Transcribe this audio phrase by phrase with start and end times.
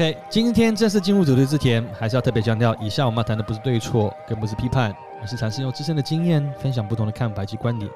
[0.00, 7.90] OK，今天正式进入主题之前，还是要特别强调，以下我们要谈的不是对错，更不是批判，而是尝试用自身的经验分享不同的看法及观点。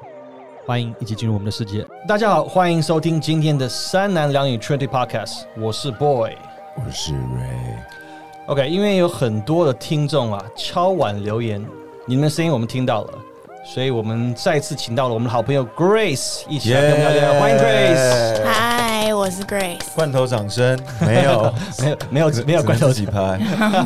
[0.67, 1.82] 欢迎一起进入我们的世界。
[2.06, 6.32] 大家好，欢迎收听今天的三男两女 Trinity Podcast，我是 Boy。
[6.77, 11.66] 我是 Ray，OK，因为有很多的听众啊敲碗留言，
[12.07, 13.18] 你们的声音我们听到了，
[13.64, 17.41] 所以我们再次请到了我们的好朋友 Grace 一起来跟我们聊聊。
[17.41, 18.45] 欢迎 Grace。
[18.45, 18.84] 嗨，
[19.25, 19.79] 我是 Grace。
[19.95, 23.39] 罐头掌声 没有，没有没有没有罐头自己拍，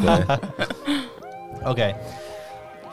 [0.03, 0.39] 对
[1.63, 1.95] ，OK。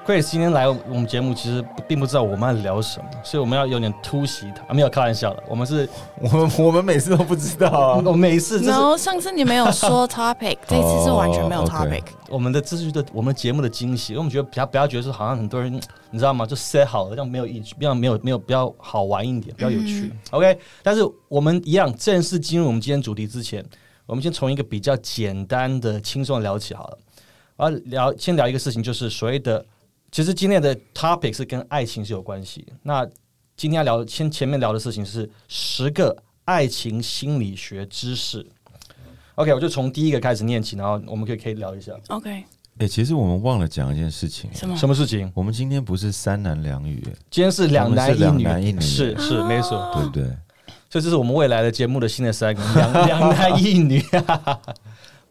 [0.05, 4.61] Grace 今天来我们节目，其实并不知道我们要聊什么，所以我们要有点突袭他。
[4.65, 5.89] 啊、没有开玩笑的，我们是，
[6.21, 12.03] 我们 我们每次都不知道啊， 我们每一次这是然后上次你没有说 topic，这次是完全没有哦 topic。
[12.29, 15.73] 我们的秩序的我们节目的惊喜，因为我们觉得不要不要觉得说好像很多人
[16.11, 16.45] 你知道吗？
[16.45, 20.13] 就 set 好了，这样没有意，比较没有没有比较好玩一点，比较有趣。
[20.29, 23.65] OK，但是我们一样正式进入我们今天主题之前，
[24.05, 26.97] 我们先从一个比较简单的、轻松的聊起好了。
[27.55, 29.65] 我要聊先聊一个事情，就是所谓的，
[30.16, 32.66] 其实今天的 topic 是跟爱情是有关系。
[32.84, 33.05] 那
[33.58, 38.48] 今天要聊先前面聊的事情是十个爱情心理学知识。
[39.36, 42.46] OK，我就从第一个开始念起，然后我们可以可以聊一下 OK，
[42.77, 44.77] 哎，其实我们忘了讲一件事情，什么？
[44.77, 45.30] 什么事情。
[45.36, 48.10] 我们今天不是三男两女，今天是两男
[48.63, 50.24] 一女是是没错，对不对？
[50.90, 54.02] 所以这是我们未来的节目的新的三个两两男一女，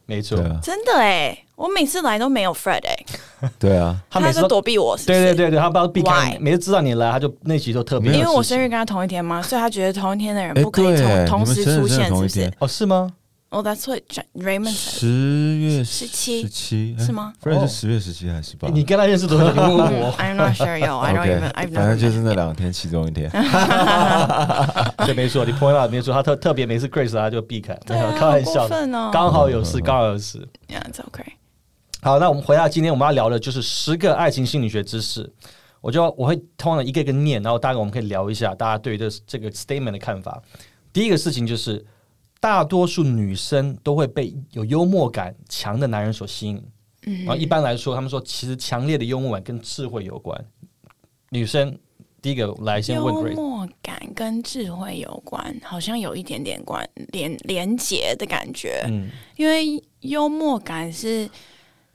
[0.06, 2.96] 没错真的哎，我每次来都没有 Fred 哎，
[3.58, 5.34] 对啊，他在他每次都躲避我，是不是对对。
[5.46, 6.38] 对对，他不知道避开 Why？
[6.38, 12.52] 每次知道你来，他就那集都特别因为我生日跟他同一天嘛，所以他觉得同一天的人哎不可以对同同时出现，是不是？
[12.58, 13.10] 哦，是吗？
[13.54, 14.02] 哦，That's what
[14.34, 14.72] Raymond。
[14.72, 18.68] 十月十七十七是吗？Frank 是十月十七还是十八？
[18.68, 19.46] 你跟他认识多久？
[19.54, 20.98] 你问问我，I'm not sure, yo.
[20.98, 21.52] I don't even.
[21.52, 23.30] I've 反正.就是那两天其中一天。
[25.06, 29.10] 对，没错，你 point out 没错，他特特别每次 Grace 他就避开， 开玩笑的，好过分哦。
[29.12, 30.38] 刚好有事，刚好有事。
[30.68, 31.34] Yeah, it's okay.
[32.02, 35.32] 好，那我们回到今天我们要聊的就是十个爱情心理学知识。
[35.80, 40.42] 我就我会通常一个一个念，然后大概我们可以聊一下大家对于这这个 statement 的看法。
[40.92, 41.84] 第一个事情就是，
[42.44, 46.62] 大多数女生都会被有幽默感强的男人所吸引。
[47.06, 50.38] 嗯然后一般来说，他们说其实强烈的幽默感跟智慧有关。
[51.30, 51.74] 女生
[52.20, 58.84] 第一个来先问幽默感跟智慧有关，好像有一点点关连连结的感觉。
[58.88, 61.26] 嗯，因为幽默感是，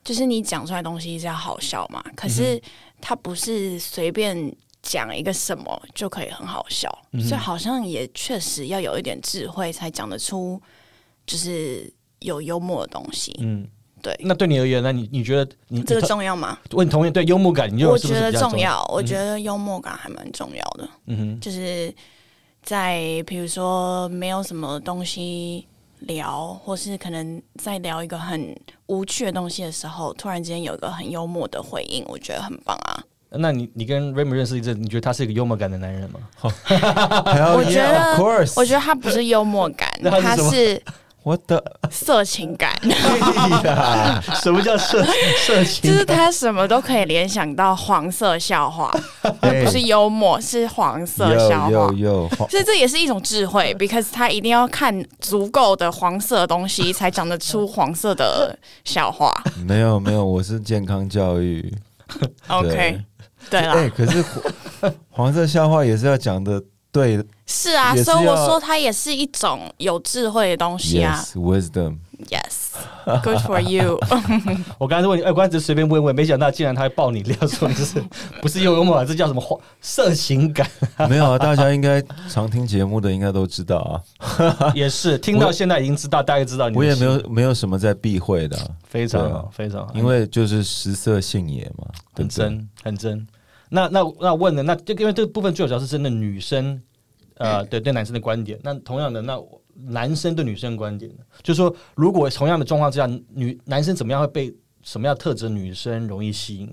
[0.03, 2.61] 就是你讲出来的东西是要好笑嘛，可嗯是
[2.99, 4.51] 它不是随便
[4.81, 10.61] 讲一个什么就可以很好笑，嗯所以好像也确实要有一点智慧才讲得出，
[11.25, 13.35] 就是有幽默的东西。
[13.41, 13.67] 嗯，
[14.01, 14.91] 对，那对你而言呢？
[14.91, 16.57] 你你觉得你这个重要吗？
[16.71, 20.89] 问同意对幽默感，我觉得重要，我觉得幽默感还蛮重要的。
[21.07, 21.93] 嗯哼，就是
[22.63, 25.67] 在比如说没有什么东西
[25.99, 28.57] 聊，或是可能在聊一个很
[28.87, 33.03] 无趣的东西的时候，突然之间有一个很幽默的回应，我觉得很棒啊！
[33.31, 36.19] 那你你跟 Raymond 认识一阵，你觉得他是一个幽默感的男人吗？
[36.41, 38.15] 我觉得
[38.55, 40.81] 我觉得他不是幽默感， 那他他是
[41.21, 42.75] 我的色情感，
[44.41, 45.05] 什么叫色
[45.45, 45.91] 色情？
[45.91, 48.91] 就是他什么都可以联想到黄色笑话，
[49.41, 52.47] 而不是幽默，是黄色笑话。
[52.49, 59.31] 所以这也是一种智慧，because 他一定要看足够的黄色的东西，才讲得出黄色的笑话。
[59.67, 61.71] 没有没有，我是健康教育。
[62.47, 62.99] OK，
[63.49, 64.23] 对哎、啦，可是
[64.81, 66.61] 黄黄色笑话也是要讲的
[66.91, 67.23] 对。
[67.45, 71.19] 是啊，是所以我说它也是一种有智慧的东西啊。
[71.19, 71.35] ，yes
[73.05, 73.99] wisdom，Yes，good for you。
[74.77, 78.01] 我刚才问你，哎，我刚才只是随便问问，没想到竟然他会爆你料，说你是
[78.41, 80.69] 不是幽默感，这叫什么话色情感？
[81.09, 83.77] 没有啊，大家应该常听节目的应该都知道
[84.19, 91.87] 啊，也是听到现在已经知道，大概知道你我也没有没有什么在避讳的啊、非常好啊，非常好，因为就是食色性也嘛？
[92.15, 93.25] 很真很真。
[93.69, 96.81] 那那那问的那就因为这个部分最主要是真的女生，
[97.37, 98.59] 呃，对对男生的观点。
[98.63, 99.39] 那同样的，那
[99.85, 104.53] 男生对女生的观点呢，就是说，如果同样的状况之下，女男生怎么样会被
[104.83, 106.67] 什么样特质的女生容易吸引？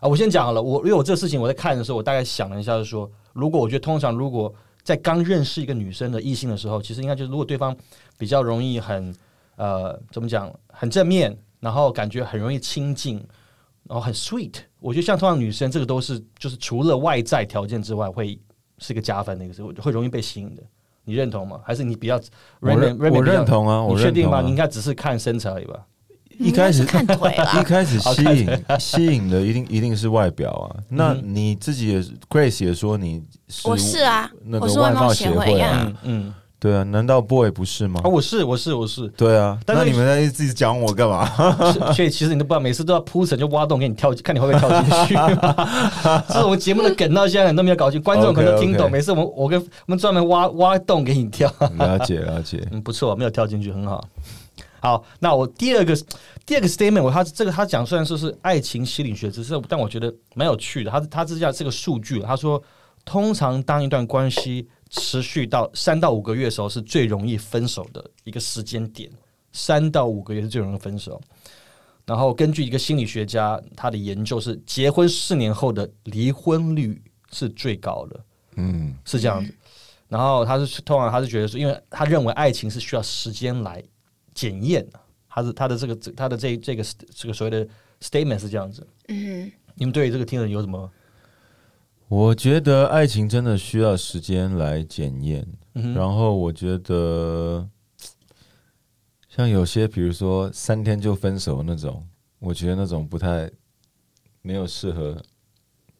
[0.00, 7.76] 啊，我先讲好了，我因为我这个事情我在看的时候，我大概想了一下，就是说，如果我觉得通常如果在刚认识一个女生的异性的时候，其实应该就是如果对方
[8.16, 9.14] 比较容易很
[9.56, 13.16] 呃怎么讲很正面，然后感觉很容易亲近，
[13.84, 18.40] 然后很 sweet，我觉得像通常女生这个都是就是除了外在条件之外，会
[18.78, 20.62] 是一个加分的一个，会容易被吸引的。
[21.08, 21.58] 你认同吗？
[21.64, 22.20] 还是你比较
[22.60, 24.36] 我认 Raymond- Raymond 我认同啊，我你确定吗？
[24.36, 25.78] 认同啊你应该只是看身材而已吧？
[26.38, 30.76] 一开始看腿一，开始吸引 吸引的一定一定是外表啊。
[30.90, 35.80] 那嗯你自己也是 Grace 也说你是我是啊那个我是外貌协会啊。
[35.84, 38.08] 嗯嗯，对啊，难道 boy 不是吗啊，？
[38.10, 41.24] 我是我是我是，对啊，但是那你们在自己讲我干嘛？
[41.92, 45.14] 所以其实你都不知道，每次都要铺陈就挖洞给你跳，看你会不会跳进去。
[46.28, 48.90] 这是我们节目的梗，到现在你都没有搞清，观众可能都听懂。
[48.90, 54.04] 每次我们我跟我们专门挖挖洞给你跳，了解了解，嗯，不错，没有跳进去，很好。
[54.80, 55.96] 好，那我第二个
[56.44, 60.90] 第二个 statement，我他这个他讲虽然说是爱情心理学只是，但我觉得蛮有趣的。
[60.90, 62.60] 他他这叫这个数据，他说
[63.04, 69.10] 通常当一段关系持续到三到五个月的时候，是最容易分手的一个时间点。
[69.52, 71.20] 三到五个月是最容易分手。
[72.04, 78.24] 然后根据一个心理学家他的研究是，结婚四年后的离婚率是最高的。
[78.56, 79.52] 嗯，是这样子。
[80.08, 83.82] 然后他是通常他是觉得说，因为他认为爱情是需要时间来
[84.32, 84.98] 检验的，
[85.28, 87.68] 他是他的这个他的这这个这个所谓的
[88.00, 88.86] statement 是这样子。
[89.08, 90.90] 嗯你们对于这个听人有什么？
[92.08, 97.68] 我觉得爱情真的需要时间来检验，嗯然后我觉得
[99.28, 102.02] 像有些比如说三天就分手那种，
[102.38, 103.50] 我觉得那种不太
[104.40, 105.20] 没有适合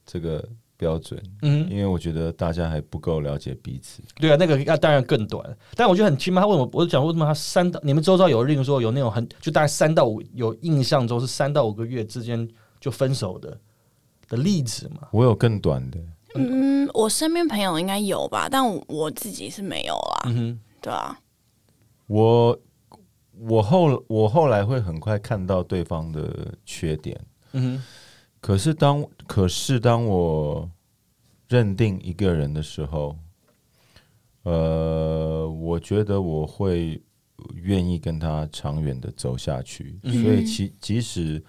[0.06, 0.42] 这个
[0.78, 4.02] 标准，嗯，因为我觉得大家还不够了解彼此。
[4.16, 6.40] 对啊，那个那当然更短，但我觉得很奇妙。
[6.40, 6.70] 他为什么？
[6.72, 12.48] 我就讲为什么他三到你们周遭有，例如说有那种很就大概三到五有印象中是三到五个月之间
[12.80, 13.60] 就分手的
[14.28, 15.08] 的例子嘛？
[15.12, 15.98] 我有更短的，
[16.34, 21.18] 嗯，我身边朋友应该有吧，但我我自己是没有啦，嗯哼，对啊，
[22.06, 22.58] 我
[23.32, 27.18] 我后我后来会很快看到对方的缺点。
[27.52, 27.82] 嗯
[28.40, 30.70] 可是当可是当我
[31.48, 33.16] 认定一个人的时候，
[34.44, 37.02] 呃，我觉得我会
[37.54, 39.98] 愿意跟他长远的走下去。
[40.02, 41.42] 嗯所以其即使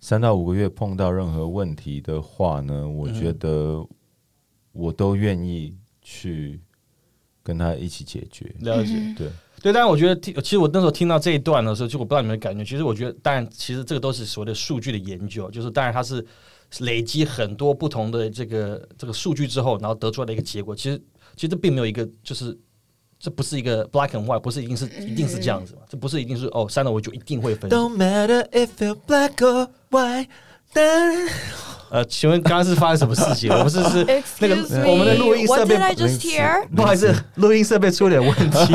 [0.00, 3.84] 三到五个月碰到任何问题的话呢，我觉得
[4.72, 6.60] 我都愿意去
[7.42, 8.54] 跟他一起解决。
[8.60, 8.92] 了解。
[8.94, 9.30] 嗯对，
[9.62, 12.64] 对，但是我觉得听，其实我那时候听到这一段的时候，就我不知道你们的感觉。
[12.64, 16.24] 其实我觉得，当然，其实这个都是所谓的数据的研究，就是当然它是
[16.80, 20.76] 累积很多不同的这个这个数据之后，然后得出来的一个结果。
[20.76, 20.98] 其实，
[21.34, 22.56] 其实这并没有一个，就是
[23.18, 25.82] 这不是一个 black and white，不是一定是一定是这样子嘛？
[25.88, 27.68] 这不是一定是哦，三到五就一定会分。
[27.68, 29.68] Don't matter if you're black or
[30.72, 30.84] 但
[31.90, 33.48] 呃，请问刚刚是发生什么事情？
[33.56, 34.04] 我们是是
[34.40, 35.74] 那个 me, 我们的录音设备？
[36.76, 38.74] 不好意思，录音设备出了点问题， 不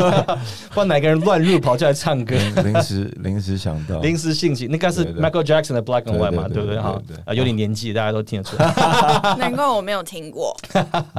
[0.74, 2.34] 道哪个人乱入跑进来唱歌。
[2.34, 6.76] 临临时临时想到，临时兴起，那该是 Michael Jackson 的 Black and White 嘛，对不对？
[6.76, 8.66] 哈啊，有点年纪，大家都听得出来。
[9.38, 10.56] 难怪我没有听过。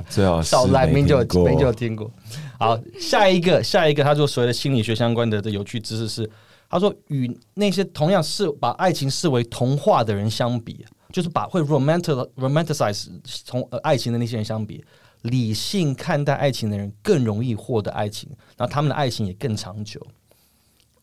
[0.09, 2.11] 最好是少来没明就有听过明就有听过。
[2.59, 6.29] 好，下一个下一个，他做所谓的心理学相关的的有趣知识是，
[6.75, 14.83] 他说与那些同样是把爱情视为童话的人相比，就是把会 romantic romanticize 从呃爱情的那些人相比，
[15.21, 20.05] 理性看待爱情的人更容易获得爱情，然后他们的爱情也更长久。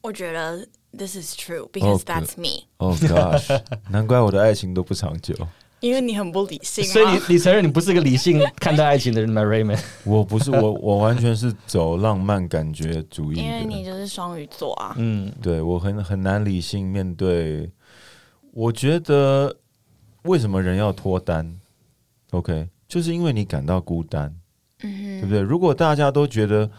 [0.02, 3.58] 我觉得 this is true because that's me，、Oh gosh，
[3.88, 5.34] 难怪我的爱情都不长久。
[5.82, 7.20] 因为你很不理性所以你。
[7.34, 9.80] 你承认你不是个理性看待爱情的人吗，Raymond？
[10.06, 13.84] 我不是我，我完全是走浪漫感觉主义因为你。
[13.84, 17.68] 就是双鱼座啊，嗯对我很很难理性面对。
[18.52, 19.54] 我觉得
[20.22, 21.58] 为什么人要脱单
[22.30, 24.32] ？OK，就是因为你感到孤单，
[24.82, 25.40] 嗯对不对？
[25.40, 26.70] 如果大家都觉得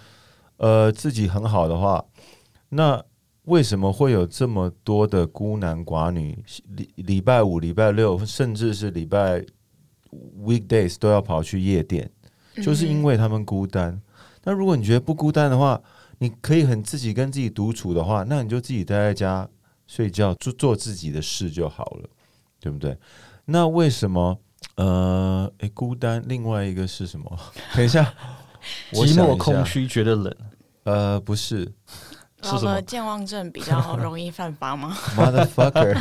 [0.57, 2.03] 呃自己很好的话，
[2.69, 3.03] 那
[3.45, 6.43] 为什么会有这么多的孤男寡女？
[6.75, 9.43] 礼礼拜五、礼拜六，甚至是礼拜
[10.41, 12.09] weekdays 都要跑去夜店，
[12.63, 14.01] 就是因为他们孤单。
[14.43, 15.81] 那如果你觉得不孤单的话，
[16.19, 19.49] 你可以很自己跟自己独处的话，那你就自己待在家
[19.87, 22.09] 睡觉，做做自己的事就好了，
[22.59, 22.97] 对不对？
[23.45, 24.39] 那为什么
[24.75, 26.23] 呃，诶，孤单？
[26.27, 27.39] 另外一个是什么？
[27.75, 28.13] 等一下，
[28.93, 29.65] 寂寞空。
[29.65, 30.33] 虚，觉得冷。
[30.83, 31.71] 呃，不是老
[32.43, 34.95] 是什么健忘症比较容易犯法吗？
[35.17, 35.97] motherfucker。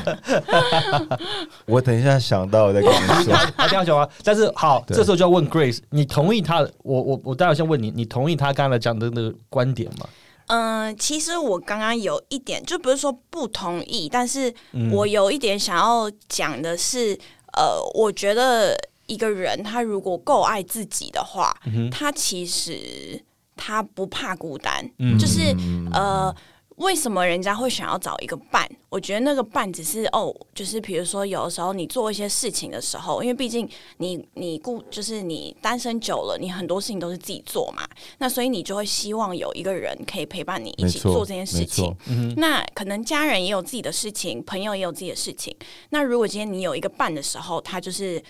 [1.66, 3.34] 我等一下想到我再跟你说。
[3.56, 6.72] 他这样讲啊，但是好，对这时候就要问 Grace，你同意他的？
[6.82, 10.06] 我我我待会先问你，你同意他刚才讲的那个观点吗？
[10.48, 17.18] 嗯，其实我刚刚有一点，就不是说不同意，但是嗯我有一点想要讲的是，
[17.56, 23.22] 呃，我觉得一个人他如果够爱自己的话，嗯他其实
[23.62, 25.54] 他不怕孤单，嗯就是
[25.92, 26.34] 呃。
[26.76, 28.66] 为什么人家会想要找一个伴？
[28.88, 37.86] 我觉得那个伴只是哦，就是比如说有的时候你做一些事情的时候，因为毕竟你你顾就是你单身久了，你很多事情都是自己做嘛，
[38.18, 41.94] 那所以你就会希望有一个人可以陪伴你一，起做这件事情。。
[42.08, 45.54] 嗯那可能家人也有自己的事情，朋友也有自己的事情。
[45.90, 48.20] 那如果今天你有一个伴的时候，他就是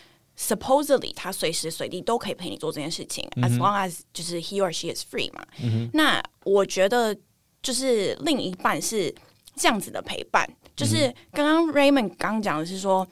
[0.43, 5.47] supposedly 他随时随地都可以陪你做这件事情、a s long as 就是 he or she is free 嘛。
[5.93, 7.17] 那我觉得
[7.63, 9.15] 就是另一半是
[9.57, 13.07] 这样子的陪伴，就是刚刚 Raymond 刚讲的是说。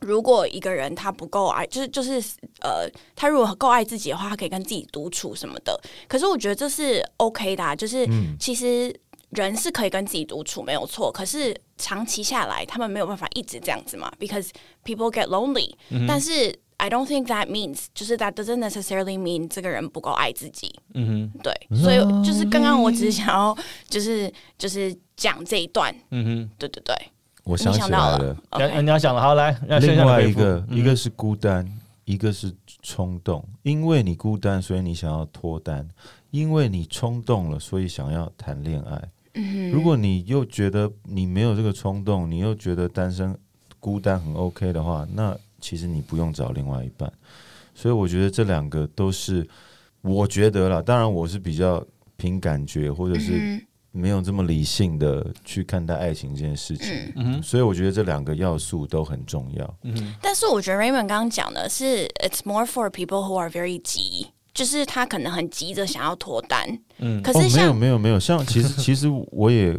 [0.00, 2.20] 如果一个人他不够爱，就是就是
[2.60, 5.80] 呃，他如果够爱自己的话，他可以跟自己独处什么的。
[6.08, 8.04] 可是我觉得这是 OK 的、啊，就是
[8.36, 8.92] 其实
[9.30, 11.12] 人是可以跟自己独处没有错。
[11.12, 14.50] 可是长期下来，他们没有办法一直这样子嘛，because
[14.84, 15.74] people get lonely、
[16.06, 20.72] 但是 I don't think that means 就是 that doesn't necessarily mean 这个人不够爱自己。
[20.94, 23.56] 嗯哼，对，所以就是刚刚我只是想要
[23.88, 26.50] 就是就是讲这一段，嗯哼。
[26.56, 26.94] 对对对，
[27.42, 28.36] 我想起来了，
[28.80, 30.78] 你要想了，好来，另外一个，嗯。
[30.78, 31.66] 一个是孤单，
[32.04, 33.44] 一个是冲动。
[33.62, 35.84] 因为你孤单，所以你想要脱单；
[36.30, 39.00] 因为你冲动了，所以想要谈恋爱。
[39.34, 43.36] 嗯如果你又觉得你没有这个冲动，你又觉得单身
[43.80, 47.10] 孤单很 OK 的话，那其实你不用找另外一半。
[47.74, 49.48] 所以我觉得这两个都是，
[50.02, 51.84] 我觉得啦，当然我是比较
[52.16, 56.88] 凭感觉，或者是嗯没有这么理性的去看待爱情这件事情。
[56.88, 57.12] 嗯。
[57.16, 59.78] 嗯哼，所以我觉得这两个要素都很重要。
[59.82, 66.66] 嗯，但是我觉得 Raymond 刚刚讲的是，it's more for people who are very 急，就是他可能很急着想要脱单，
[66.98, 69.74] 嗯，哦，没有可是像、没有没有，像其实 其实我也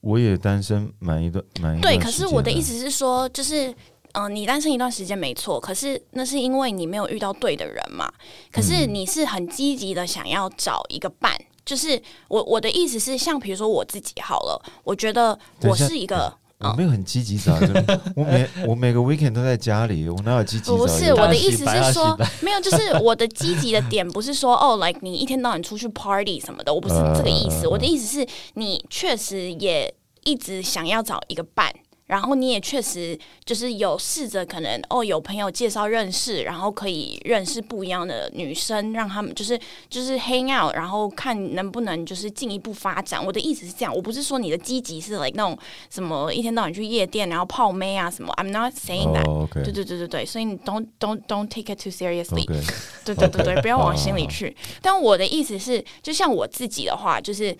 [0.00, 3.68] 我也单身满一段满一段对，可是我的意思是说，就是
[4.12, 8.12] 嗯、呃你单身一段时间没错，可是那是因为你没有遇到对的人嘛。
[8.50, 11.32] 可是嗯你是很积极的想要找一个伴，
[11.64, 16.32] 就是我我的意思是，像比如说我自己好了，我觉得我是一个。
[16.70, 27.64] 我没有很积极找这个， 我每我每个 weekend 都在家里，我哪有积极不是我的意思是说，没有，就是我的积极的点不是说哦，like 你一天到晚出去 party 什么的，我不是这个意思。
[27.64, 29.92] 呃我的意思是你确实也
[30.24, 31.72] 一直想要找一个伴。
[32.12, 43.24] 然后你也确实就是有试着可能哦，有朋友介绍认识，然后可以认识不一样的女生，让他们就是就是 hang out，然后看能不能就是进一步发展。
[43.24, 52.44] 我的意思是这样，我不是说你的积极是 like 那种什么一天到晚去夜店然后泡妹啊什么，I'm not saying that、对对对对对，所以你 don't don't don't take it too seriously。
[53.04, 54.54] 对对对对不要往心里 去。
[54.82, 57.56] 但我的意思是，就像我自己的话，就是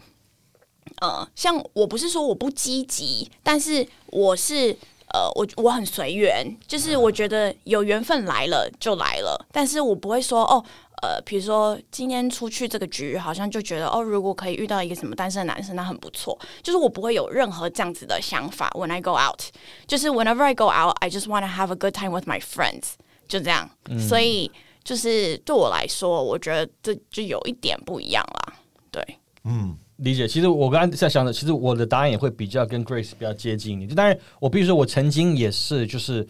[1.01, 4.77] 呃，像我不是说我不积极，但是我是。
[5.15, 10.65] 呃，我我很随缘，就是我觉得有缘分来了就来了，但是我不会说哦，
[11.03, 16.39] 呃，比如说今天出去这个局，好像就觉得哦，如果可以遇到一个什么单身的男生，那很不错。
[16.63, 18.71] 就是我不会有任何这样子的想法。
[18.71, 19.43] When I go out，
[19.87, 22.93] 就是 whenever I go out，I just want to have a good time with my friends，
[23.29, 23.69] 就这样。
[24.09, 24.51] 所以
[24.83, 28.55] 就是对我来说，我觉得这就有一点不一样啦。
[28.91, 30.29] 对，嗯，理解。
[30.29, 33.97] 其实我刚刚在想的，其实我的答案也会比较跟 Grace 比较接近一点。
[33.97, 36.27] 当然，我必须说，我曾经也是就是。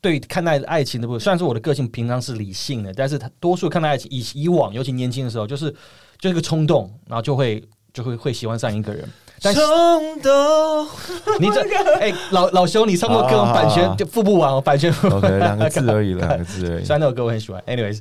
[0.00, 5.74] 对看待爱情的部分，虽然说我的个性平常是理性的，但是他多数看待爱情以以往，尤其年轻的时候，就是
[6.20, 7.60] 就是个冲动，然后就会
[7.92, 9.04] 就会会喜欢上一个人。
[9.40, 9.52] 冲
[10.22, 10.86] 动。
[11.40, 11.62] 你这
[11.98, 16.94] 哎、老老兄，你唱过歌版权就付不完哦，版权付不完 OK，两个字而已， 两个字而已虽。
[16.94, 17.98] 然那首歌我很喜欢，anyways。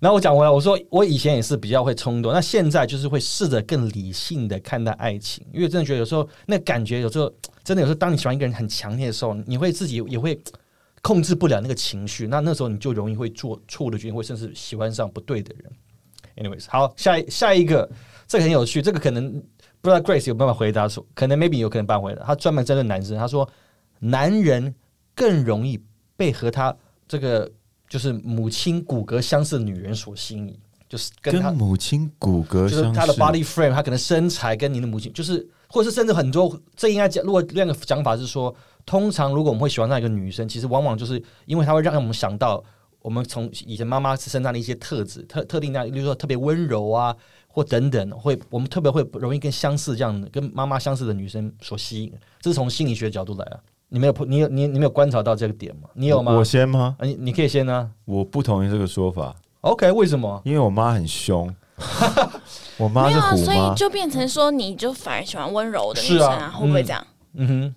[0.00, 7.32] 然后我讲回来，我说我以前也是比较会冲动，那现在就是会试着更理性的看待爱情，因为真的觉得有时候那感觉有时候
[7.64, 10.38] 真的有时候，当你喜欢一个人很强烈的时候，你会自己也会
[11.02, 15.72] 控制不了那个情绪，那那时候你就容易会做错误的决定，或甚至喜欢上不对的人。
[16.36, 17.88] anyways，好，下一下一个，
[18.26, 19.32] 这个很有趣，这个可能
[19.80, 22.24] 不知道 Grace 有办法回答说，可能 maybe 有可能办回答。
[22.24, 23.48] 他专门针对男生，他说
[23.98, 24.72] 男人
[25.14, 25.80] 更容易
[26.16, 26.76] 被和他
[27.08, 27.50] 这个
[27.88, 30.54] 就是母亲骨骼相似的女人所吸引，
[30.88, 38.54] 就是跟他跟母亲骨骼相就是她的 body frame，她可能身材跟您的母亲，就是或者是甚至很多，这应该讲，如果另一个讲法是说，
[38.84, 42.62] 通常如果我们会喜欢上一个女生，其实往往就是因为她会让我们想到
[43.00, 47.14] 我们从以前妈妈身上的一些特质，特特定的，比如说特别温柔啊，
[47.46, 53.60] 或等等，会我们特别会容易跟相似这样的跟妈妈相似的女生所吸引，这是从心理学角度来啊。
[53.90, 55.88] 你没有你有你你没有观察到这个点吗？
[55.94, 56.32] 你有吗？
[56.32, 56.96] 我先吗？
[56.98, 60.40] 啊，你你可以先呢、我不同意这个说法，OK，为什么？
[60.44, 61.54] 因为我妈很凶，
[62.76, 67.06] 我妈是没有啊，所以，就变成说，你就反而喜欢温柔的女生啊，会不会嗯这样？
[67.34, 67.74] 嗯哼，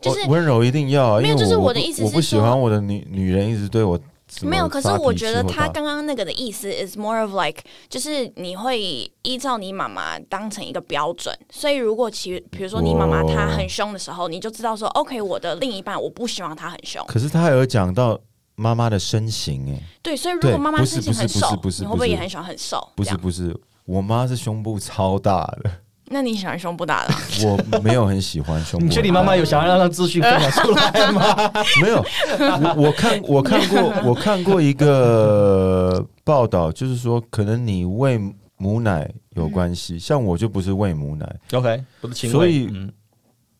[0.00, 3.98] 就是温柔一定要啊，没有因为就是我的我不我不意思是说喜欢我的女女人一直对我
[4.42, 8.80] 没有，可是我觉得他刚刚那个的意思 is more of like，就是你会
[9.22, 18.18] 依照你妈妈当成一个标准，所以如果其比如说你妈妈她很凶的时候，你就知道说，OK，我的另一半我不希望她很凶，可是他有讲到
[18.54, 21.48] 妈妈的身形，哎，对，所以如果妈妈身形很瘦，
[21.80, 22.88] 你会不会也很喜欢很瘦？
[22.96, 25.70] 不是不是，我妈是胸部超大的，
[26.12, 27.14] 那你喜欢胸部大的？
[27.46, 28.86] 我没有很喜欢胸部。
[28.86, 31.50] 你觉得你妈妈有想要让她资讯分享出来吗？
[31.82, 32.04] 没有？
[32.38, 38.20] 我我看我看过我看过一个报道，就是说可能你喂
[38.56, 42.92] 母奶有关系，像我就不是喂母奶，OK，不是亲喂所以嗯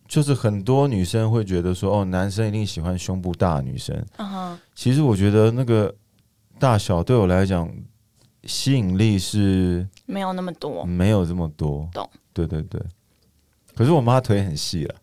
[0.07, 3.97] 就是很多女生会觉得说，哦，男生一定喜欢胸部大的女生。
[4.75, 5.93] 其实我觉得那个
[6.59, 7.67] 大小对我来讲
[8.45, 10.85] 吸引力是没有那么多。
[10.85, 11.89] 没有这么多。
[11.95, 12.07] 懂？
[12.33, 12.81] 对对对。
[13.75, 14.95] 可是我妈腿很细了，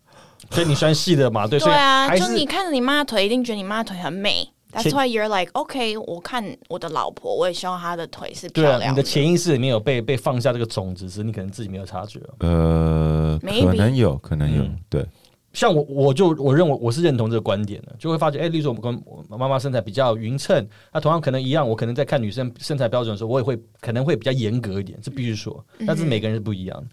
[0.50, 1.46] 所以你喜欢细的嘛？
[1.46, 4.48] 对，所以对啊，还就是你看着你妈的腿，一定觉得你妈的腿很美。
[4.72, 12.20] That's 前 why you're like, OK，我看我的老婆，我也希望她的腿是对啊，漂亮你的潜意识里面有被被放下这个种子，只是你可能自己没有察觉。
[12.38, 15.04] 呃，Maybe 可能有，可能有，嗯对，
[15.52, 26.86] 像我，我就我认为我是认同这个观点的，就会发觉，哎、例如说我跟我妈妈身材比较匀称，那同样可能一样，我可能在看女生身材标准的时候，我也会可能会比较严格一点，这必须说，但是每个人是不一样的。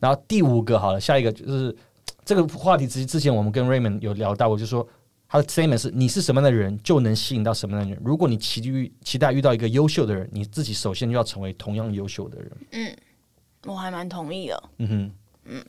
[0.00, 1.76] 然后第五个好了，下一个就是
[2.24, 4.86] 这个话题，之之前我们跟 Raymond 有聊到我，就说
[5.28, 8.02] 他的 statement 是你是什么样的人，就能吸引到什么样的人。
[8.04, 12.50] 如果你期遇期待遇到一个优秀的人，你自己首先就要成为同样优秀的人。
[12.72, 12.96] 嗯
[13.66, 14.62] 我还蛮同意的。
[14.78, 15.12] 嗯哼，
[15.44, 15.64] 嗯，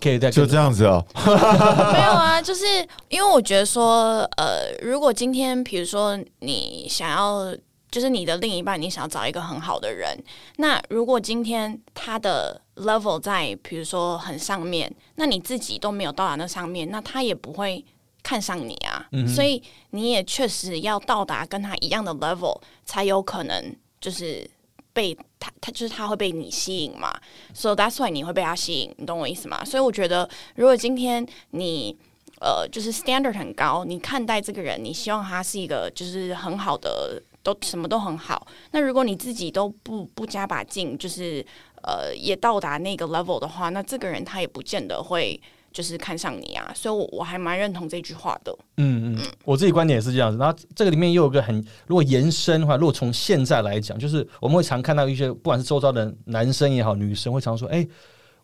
[0.00, 1.04] 可以再就这样子哦。
[1.16, 2.64] 没有啊，就是
[3.08, 7.52] 因为我觉得说，呃，如果今天比如说你想要，
[7.90, 10.16] 就是你的另一半，你想要找一个很好的人，
[10.56, 17.84] 那如果今天他的 level 在比如说很上面，那你自己都没有到达那上面，那他也不会
[18.22, 19.06] 看上你啊。
[19.26, 24.48] 所以你也确实要到达跟他一样的 level，才有可能就是。
[24.90, 27.16] 被他，他就是他会被你吸引嘛
[27.54, 29.64] ，so that's why 你会被他吸引，你懂我意思吗？
[29.64, 31.96] 所以我觉得，如果今天你
[32.40, 38.46] 呃就是 standard 很高，你看待这个人，你希望他是一个就是很好的，都什么都很好。
[38.72, 41.44] 那如果你自己都不不加把劲，就是
[41.82, 45.40] 呃也到达那个 level 的话，那这个人他也不见得会
[45.72, 46.70] 就是看上你啊。
[46.74, 48.54] 所以我，我还蛮认同这句话的。
[48.76, 50.36] 嗯嗯，我自己观点也是这样子。
[50.36, 57.86] 然后这个里面又有个很，如果延伸的话，如果从现在来讲，就是我们会常看到一些，不管是周遭的男生也好，女生会常说，哎、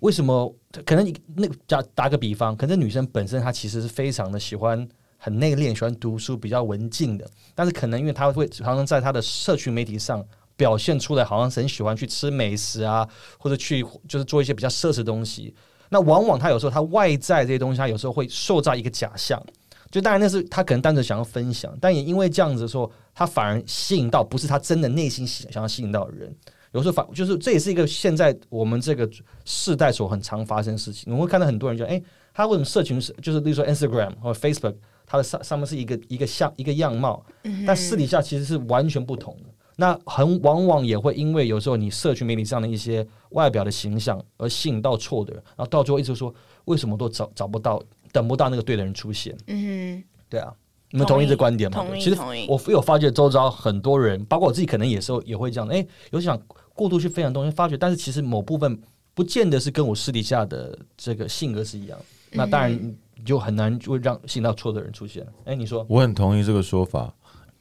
[0.00, 0.54] 为什么？
[0.86, 4.88] 可能你那个打打个比方，可能女生本身她其实是非常的喜欢
[5.24, 10.24] 很内敛，喜欢读书，比较文静的，但是可能因为他会常常在他的社群媒体上。
[10.56, 13.04] 表现出来好像是很喜欢去吃美食啊，
[13.40, 15.52] 或者去就是做一些比较奢侈的东西。
[15.88, 19.42] 那往往他有时候他外在这些东西，他有时候会塑造一个假象。
[19.90, 26.32] 就当然那是他可能单纯想要分享，但也因为这样子的时候，他反而吸引到不是他真的内心想想要吸引到的人。
[26.70, 29.10] 有时候反就是这也是一个现在我们这个
[29.44, 31.12] 世代所很常发生的事情。
[31.12, 32.00] 我们会看到很多人就哎、
[32.32, 37.24] 他为什么社群是就是例如说 Instagram 或 Facebook，它的上上面是一个一个像一个样貌，
[37.66, 39.50] 但私底下其实是完全不同的。
[39.76, 46.32] 那很往往也会因为有时候你社群媒体上的一些外表的形象而吸引到错的人，然后到最后一直说
[46.66, 49.36] 为什么都找找不到等不到那个对的人出现。
[49.48, 50.54] 嗯对啊，
[50.90, 51.78] 你们同意这观点吗？
[51.78, 52.16] 同意其实
[52.48, 55.68] 我有发觉周遭很多人，包括我自己，可能也是也会这样。
[55.68, 56.40] 哎、有时想
[56.72, 58.80] 过度去分享东西，发觉，但是其实某部分
[59.12, 61.98] 不见得是跟我私底下的这个性格是一样。
[62.30, 65.26] 那当然你就很难就会让吸引到错的人出现。
[65.46, 67.10] 哎、你说我很同意这个说法，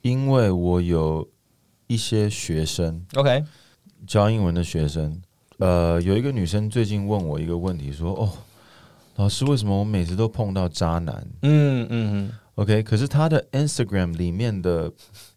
[0.02, 1.26] 因为我有
[1.88, 3.42] 一些学生 OK？
[4.06, 5.22] 教英文的学生，
[5.60, 8.30] 呃，有一个女生最近问我一个问题，说：“哦，
[9.16, 14.92] 老师，为什么我每次都碰到渣男嗯嗯？”OK，可是她的 Instagram 里面的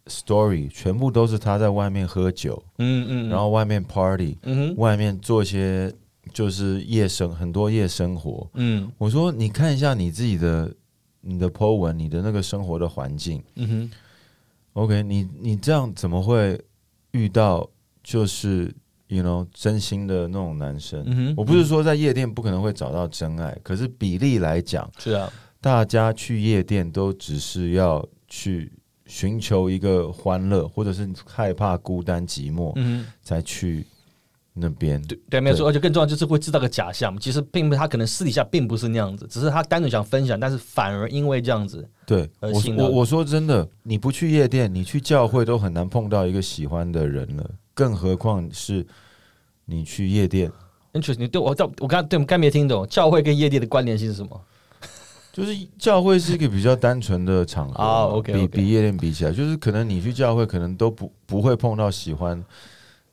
[0.07, 5.95] story 全部都是她在外面喝酒，嗯嗯，然后外面 party，嗯哼外面做一些
[6.33, 8.49] 就是夜生很多夜生活。
[8.55, 10.75] 嗯我说：“你看一下你自己的
[11.21, 13.91] 你的 po 文，你的那个生活的环境。”嗯哼
[14.75, 16.61] OK，你你这样怎么会
[17.13, 17.69] 遇到
[18.03, 18.75] 就是
[19.09, 21.03] you know 真心的那种男生？
[21.07, 28.71] 嗯哼，我不是说在夜店不可能会找到真爱，可是比例来讲，是啊，大家去夜店都只是要去
[29.07, 33.13] 寻求一个欢乐，或者是害怕孤单寂寞，嗯哼。
[33.23, 33.87] 才去
[34.57, 35.01] 那边。
[35.03, 48.87] 对对，没有错，而且更重要就是会制造个假象，其实并不是他可能私底下并不是那样子，只是他单纯想分享，但是反而因为这样子，对我我我说真的，你不去夜店，你去教会都很难碰到一个喜欢的人了，更何况是
[49.65, 50.51] 你去夜店。
[50.93, 54.41] interesting，你对我到我刚对我们刚没听懂教会跟夜店的关联性是什么？
[55.31, 62.43] 就是教会是一个比较单纯的场合啊嘛 OK，OK 比比夜店比起来，就是可能你去教会，可能都不不会碰到喜欢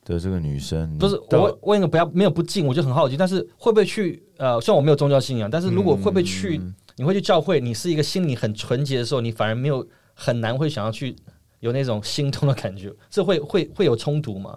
[0.04, 0.96] 的这个女生。
[0.98, 11.16] 不是我问一个不要没有不敬，我就很好奇，但是会不会去呃，虽然我没有宗教信仰，但是如果会不会去，嗯你会去教会，你是一个心里很纯洁的时候，你反而没有很难会想要去
[11.58, 14.56] 有那种心动的感觉，这会会会有冲突吗？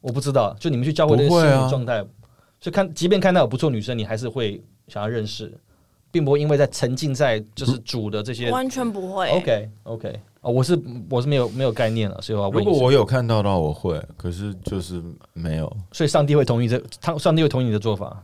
[0.00, 2.04] 我不知道，就你们去教会的心理状态，
[2.60, 5.56] 就看，即便看到有不错女生，你还是会想要认识，
[6.10, 8.50] 并不会因为在沉浸在就是主的这些。
[8.50, 9.28] 完全不会。
[9.30, 10.78] OK OK，哦，我是
[11.08, 15.00] 我是没有没有概念了，所以我要问如果我有看到的话，我会，可是就是
[15.32, 15.72] 没有。
[15.92, 18.22] 所以上帝会同意这，他上帝会同意你的做法。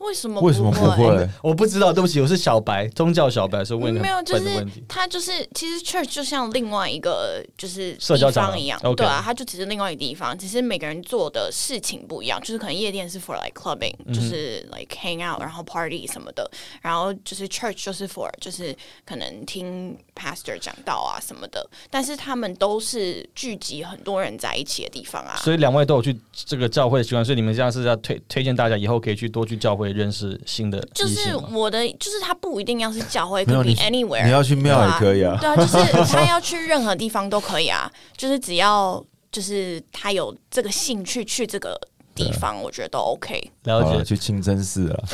[0.00, 1.28] 为什么为什么不会？
[1.42, 4.82] 我不知道，对不起，我是小白，宗教小白，所以问没有，就是笨的问题。
[4.88, 20.58] 它就是其实 church 就像另外一个就是社交场地方一样对啊，他就只是另外一个地方，只是每个人做的事情不一样，就是可能夜店是 for like clubbing，、就是 like hang out，然后 party 什么的，然后就是 church 就是 for 就是可能听 pastor
[20.58, 25.36] 讲道啊什么的，但是他们都是聚集很多人在一起的地方啊。
[25.36, 35.36] 所以两位都有去这个教会的习惯，所以你们这样是要推推荐大家以后可以去多去教会认识新的就是我的，就是他不一定要是教会，可以你 anywhere，你要去庙也可以啊。
[35.40, 35.76] 对啊，就是
[36.12, 41.80] 他要 去任何地方都可以啊，就是只要就是他有这个兴趣去这个
[42.14, 43.50] 地方，我觉得都 OK。
[43.64, 44.04] 了解。
[44.04, 45.04] 去清真寺了。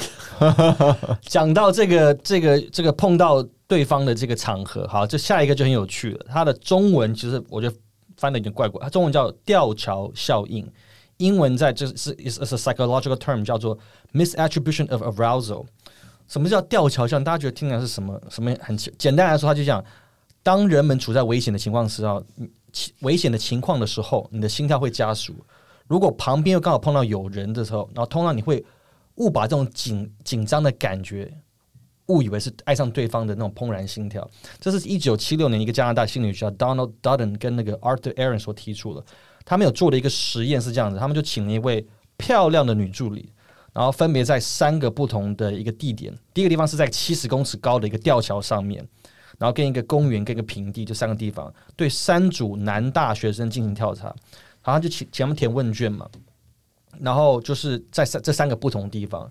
[1.22, 6.26] 讲到这个这个这个碰到对方的这个场合，好，这下一个就很有趣了。
[6.28, 7.76] 它的中文其实我觉得
[8.16, 10.66] 翻的有点怪怪，它中文叫吊桥效应，
[11.18, 13.76] 英文在就是 is is a psychological term 叫做
[14.16, 15.66] misattribution of arousal。
[16.28, 17.24] 什么叫吊桥效应？
[17.24, 19.84] 大家觉得听起来是什么什么很简单来说，它就讲，
[20.42, 25.34] 当人们处在危险的情况时候，你其危险的情况的时候，你的心跳会加速。
[25.86, 28.64] 如果旁边又刚好碰到有人的时候，然后通常你会
[29.16, 31.32] 误把这种紧紧张的感觉
[32.06, 34.28] 误以为是爱上对方的那种怦然心跳。
[34.58, 39.04] 这是一九七六年一个加拿大心理学家 Donald Dutton 跟那个 Arthur Aaron 所提出的。
[39.44, 43.32] 他们有做的一个实验是这样子，他们就请了一位漂亮的女助理，
[43.76, 46.10] 然后分别在三个不同的一个地点。
[46.32, 48.82] 第一个地方是在七十公尺高的一个吊桥上面，
[49.38, 54.06] 然后跟一个公园跟一个平地这三个地方，对三组男大学生进行调查，
[54.64, 56.08] 然后就前前面填问卷嘛，
[56.98, 59.30] 然后就是在三这三个不同的地方，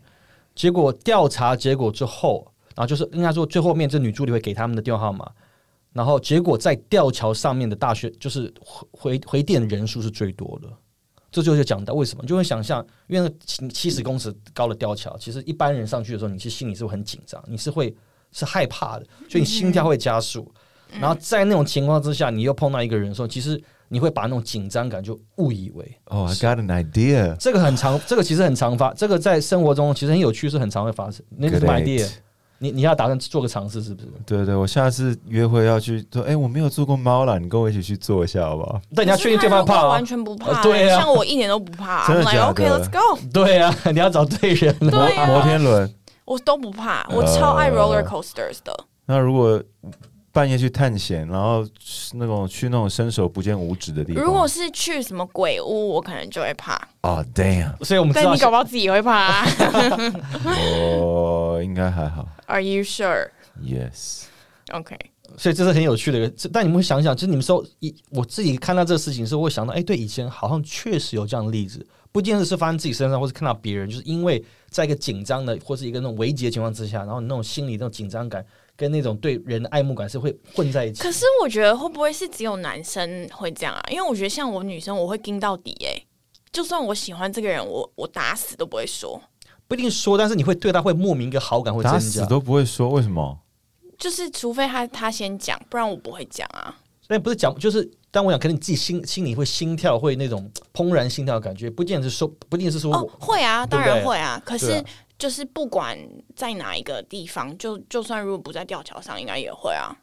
[0.54, 5.28] 结果调查结果之后，然后就是应该说最后面这女助理会给他们的电话号码，
[5.92, 10.70] 然后结果在吊桥上面的大学就是回回回电人数是最多的。
[11.36, 17.94] 这就就讲到为什么，你就会想象，因为七七十公尺高的吊桥，其实一般人上去的时候，你其实心里是会很紧张，你是会
[18.32, 20.50] 是害怕的，所以你心跳会加速。
[20.98, 27.36] 然后在那种情况之下，你又碰到一个人的时候，其实你会把那种紧张感就误以为哦、i got an idea。
[27.36, 31.22] 这个很常，这个其实很常发，这个在生活中其实很有趣，是很常会发生。
[31.32, 32.10] 那个 idea，
[32.60, 34.08] 你你要打算做个尝试是不是？
[34.26, 38.82] 对对，我下次约会要去说，哎、我没有做过猫啦，你跟我一起去做一下好不好？
[38.96, 40.04] 但你要确定对方怕完。
[40.06, 42.08] 全不怕、呃对啊像我一点都不怕。
[42.12, 44.92] 真的假的 OK，let's go，对啊， 你要找对人了。
[44.92, 45.94] 对啊摩天轮。
[46.26, 48.76] 我都不怕，我超爱呃 roller coasters 的。
[49.06, 49.62] 那如果
[50.36, 51.66] 半夜去探险，然后
[52.16, 56.76] 那种去那种伸手不见五指的地方，如果是去什么鬼屋，我可能就会怕。
[57.04, 59.46] 哦、damn，所以我们知道但你搞不好自己会怕、啊。
[61.00, 64.24] 我应该还好 Are you sure?，yes。
[64.74, 64.98] OK，
[65.38, 66.50] 所以这是很有趣的一个。
[66.52, 78.46] 但你们会想想，就是你们说一，我自己看到这个事情的时候，会想到，哎，对，以前好像确实有这样的例子，不一定是发生自己身上，或是看到别人，就是因为在一个紧张的或是一个那种危急的情况之下，然后你那种心理那种紧张感
[78.78, 81.02] 跟那种对人的爱慕感是会混在一起。
[81.02, 83.82] 可是我觉得会不会是只有男生会这样啊？
[83.90, 86.06] 因为我觉得像我女生，我会盯到底、欸。
[86.52, 89.22] 就算我喜欢这个人，我我打死都不会说。
[89.68, 91.98] 不一定说，但是你会对他会莫名一个好感会增加。
[91.98, 93.40] 打死都不会说，为什么？
[93.98, 96.76] 就是除非他他先讲，不然我不会讲啊。
[97.08, 104.42] 但不是讲，就是但我想，可能你自己心心里会心跳，会那种怦然心跳的感觉，不见得是说，不一定是说哦，会啊，当然会啊。
[104.46, 104.84] 可是
[105.18, 105.98] 就是不管
[106.36, 109.96] 在哪一个地方，就就算如果不在吊桥上，应该也会啊。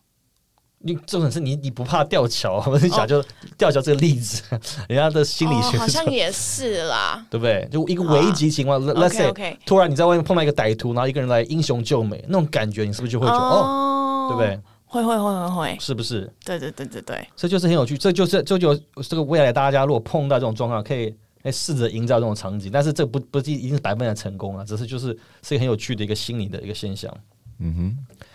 [0.85, 3.23] 你这种是你你不怕吊桥，我是讲就
[3.57, 4.43] 吊桥这个例子，
[4.89, 7.25] 人家的心理哦，学好像也是啦。
[7.31, 7.69] 对不对？
[7.71, 14.43] 就一个危急情况、l e t s say OK，OK 突然你在外面碰到一个歹徒，然后一个人来英雄救美，那种感觉你是不是就会觉得哦哦对不？
[14.43, 14.61] 对？
[14.87, 16.31] 会会会会会，是不是？
[16.45, 17.29] 对对对对对。
[17.37, 18.75] 这就是很有趣，这就是这就
[19.09, 27.13] 这个未来大家如果碰到这种状况，可以哎试着营造这种场景，但是这不不是一定是百分百成功啊，只是就是是一个很有趣的一个心理的一个现象。
[27.59, 27.75] 嗯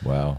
[0.04, 0.38] 哼，哇哦，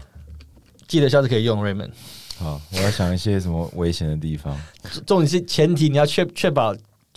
[0.87, 1.91] 记得下次可以用 Raymond。
[2.37, 4.57] 好，我要想一些什么危险的地方。
[5.05, 6.73] 重点是前提你要确确保，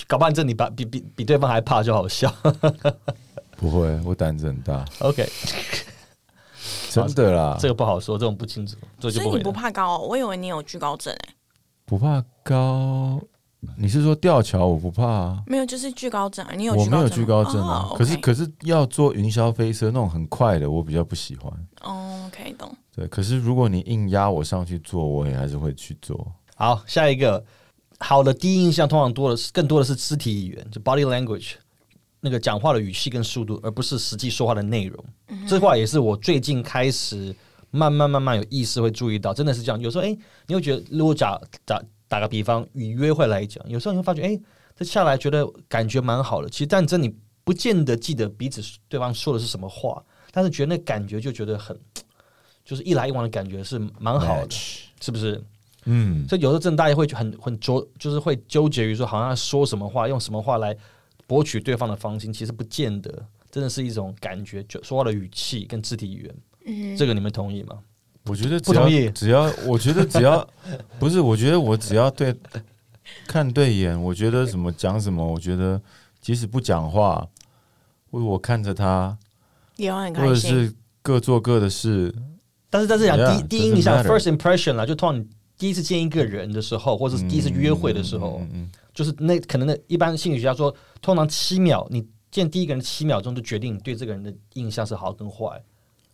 [0.08, 2.34] 搞不好这你把比比比对方还怕就好笑。
[3.56, 5.24] 不会，我胆子很大，OK，
[6.90, 7.56] 真的啦。
[7.60, 10.06] 这个不好说，这种不清楚，这就不会所以你不怕高、哦？
[10.08, 11.34] 我以为你有惧高症哎、
[11.84, 13.22] 不怕高，
[13.76, 14.66] 你是说吊桥？
[14.66, 16.54] 我不怕啊，没有，就是惧高症啊。
[16.54, 17.88] 你有我没有惧高症吗惧高症啊。
[17.90, 21.52] 哦可是 OK 可是要坐云霄飞车那种很快的，我比较不喜欢。
[21.80, 22.74] 哦，OK，懂。
[22.94, 26.26] 对，可是如果你硬压我上去做，我也还是会去做。
[26.56, 27.42] 好，下一个
[27.98, 31.52] 好的第一印象通常多的是更多的是肢体语言，就 body language。
[32.24, 35.04] 那个讲话的语气跟速度，而不是实际说话的内容。
[35.48, 37.34] 这话也是我最近开始
[37.72, 39.80] 慢慢慢慢有意识会注意到，真的是这样。
[39.80, 44.38] 有时候，哎、你会觉得，如果假打打个比方，以约会来讲，有时候你会发觉，哎、
[44.76, 46.50] 这下来觉得感觉蛮好的。
[46.50, 51.74] 其实，但真你不见得记得彼此对方说的是什么话，但是觉得那感觉就觉得很，
[52.66, 54.54] 就是一来一往的感觉是蛮好的，
[55.00, 55.42] 是不是？
[55.86, 60.76] 嗯，所以有时候真的大家会很很纠，就是会纠结于说，好像说什么话，用什么话来
[61.26, 63.10] 博取对方的芳心，其实不见得，
[63.50, 66.34] 真的是一种感觉，就说话的语气跟肢体语言。
[66.66, 67.78] 嗯，这个你们同意吗？
[68.24, 70.46] 我觉得只要不同意只要我觉得只要
[70.98, 72.34] 不是，我觉得我只要对
[73.26, 75.80] 看对眼，我觉得什么讲什么，我觉得
[76.20, 77.26] 即使不讲话，
[78.10, 79.16] 或者我看着他，
[80.14, 80.34] 或者。
[80.34, 80.72] 是
[81.04, 82.14] 各做各的事，
[82.70, 85.26] 但是但是讲第第一印象 first impression 啦，就通常你
[85.58, 95.60] 第一次见一个人的时候，或者是第一次约会的时候，嗯嗯嗯就是那可能那一般心理学家说，通常七秒，你见第一个人七秒钟就决定你对这个人的印象是好跟坏。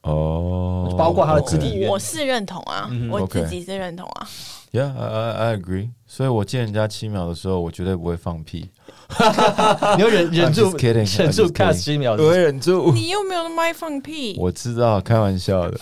[0.09, 4.29] 哦，包括他的肢体语言我是认同啊，嗯我自己是认同啊。
[4.71, 5.91] Yeah, I I I agree。
[6.07, 8.71] 所以我见人家七秒的时候，我绝对不会放屁，
[9.97, 12.93] 你要忍忍住忍住看七秒我会忍住。
[12.93, 15.81] 你又没有那么爱放屁，我知道，开玩笑的。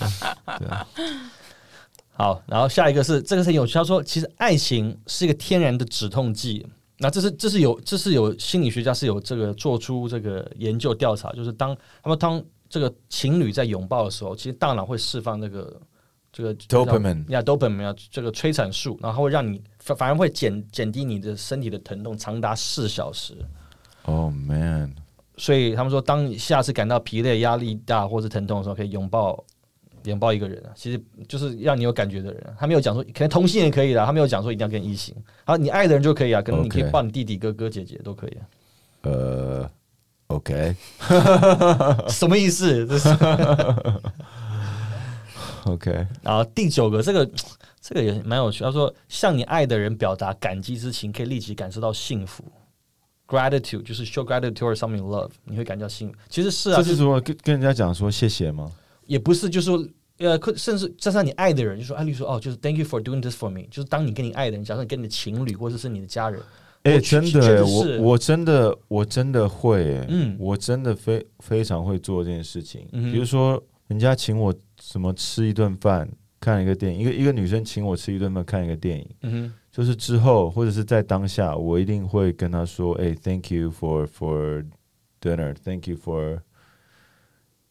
[2.15, 6.65] 好，然后下一个是这个是很有趣，他说其实爱情是一个天然的止痛剂。
[6.99, 15.81] 那这是这是有这是有心理学家是有这个做出这个研究调查，就是当他们当这个情侣在拥抱的时候，其实大脑会释放这个
[16.33, 23.35] 这个 Dopamine 呀 dopamine 呀这个催产素，然后会让你反反而会减减低你的身体的疼痛长达四小时。
[24.03, 24.95] Oh man，
[25.37, 29.45] 所以他们说，当你下次感到疲累、压力大或是疼痛的时候，可以拥抱
[30.05, 32.55] 拥抱一个人啊，其实就是让你有感觉的人啊。
[32.59, 35.15] 他没有讲说，可能同性也可以的，他没有讲说一定要跟异性。
[35.45, 38.47] 好，你爱的人就可以啊，可能你可以抱你弟弟、哥哥、姐姐都可以啊。
[39.03, 39.71] 呃
[40.47, 40.77] ，OK
[42.09, 42.87] 什么意思？
[42.87, 43.09] 这 是
[45.65, 47.29] OK，然后第九个，这个
[47.81, 48.63] 这个也蛮有趣。
[48.63, 52.45] 他说，向你爱的人表达感激之情，可以立即感受到幸福。
[53.27, 56.15] Gratitude 就是 show gratitude or something love，你会感觉到幸福。
[56.29, 58.71] 其实是啊，这就是说跟跟人家讲说谢谢吗？
[59.07, 59.85] 也不是，就是说，
[60.19, 66.41] 呃，可甚至加上你爱的人，就说，哎，例如说，哦，就是 Thank you for doing this for me，就是当你跟你爱的人，假设你跟你的情侣或者是你的家人，
[66.87, 72.87] 哎、我真的、我我真的我真的会、欸，嗯我真的非非常会做这件事情。
[72.93, 76.09] 嗯比如说，人家请我什么吃一顿饭，
[76.41, 84.65] 看一个电影，一个一个女生请我吃一顿饭，看一个电影，嗯就是之后或者是在当下，我一定会跟她说，哎、t h a n k you for for
[85.21, 86.39] dinner，Thank you for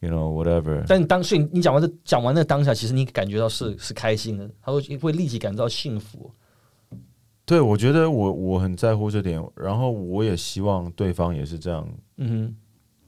[0.01, 0.84] you know whatever，。
[0.88, 6.32] 但你当所以你讲完这讲完那当下，其实你感觉到是是开心的，他会会立即感到幸福。
[7.45, 11.88] 对，我觉得我我很在乎这点，然后我也希望对方也是这样。
[12.17, 12.55] 嗯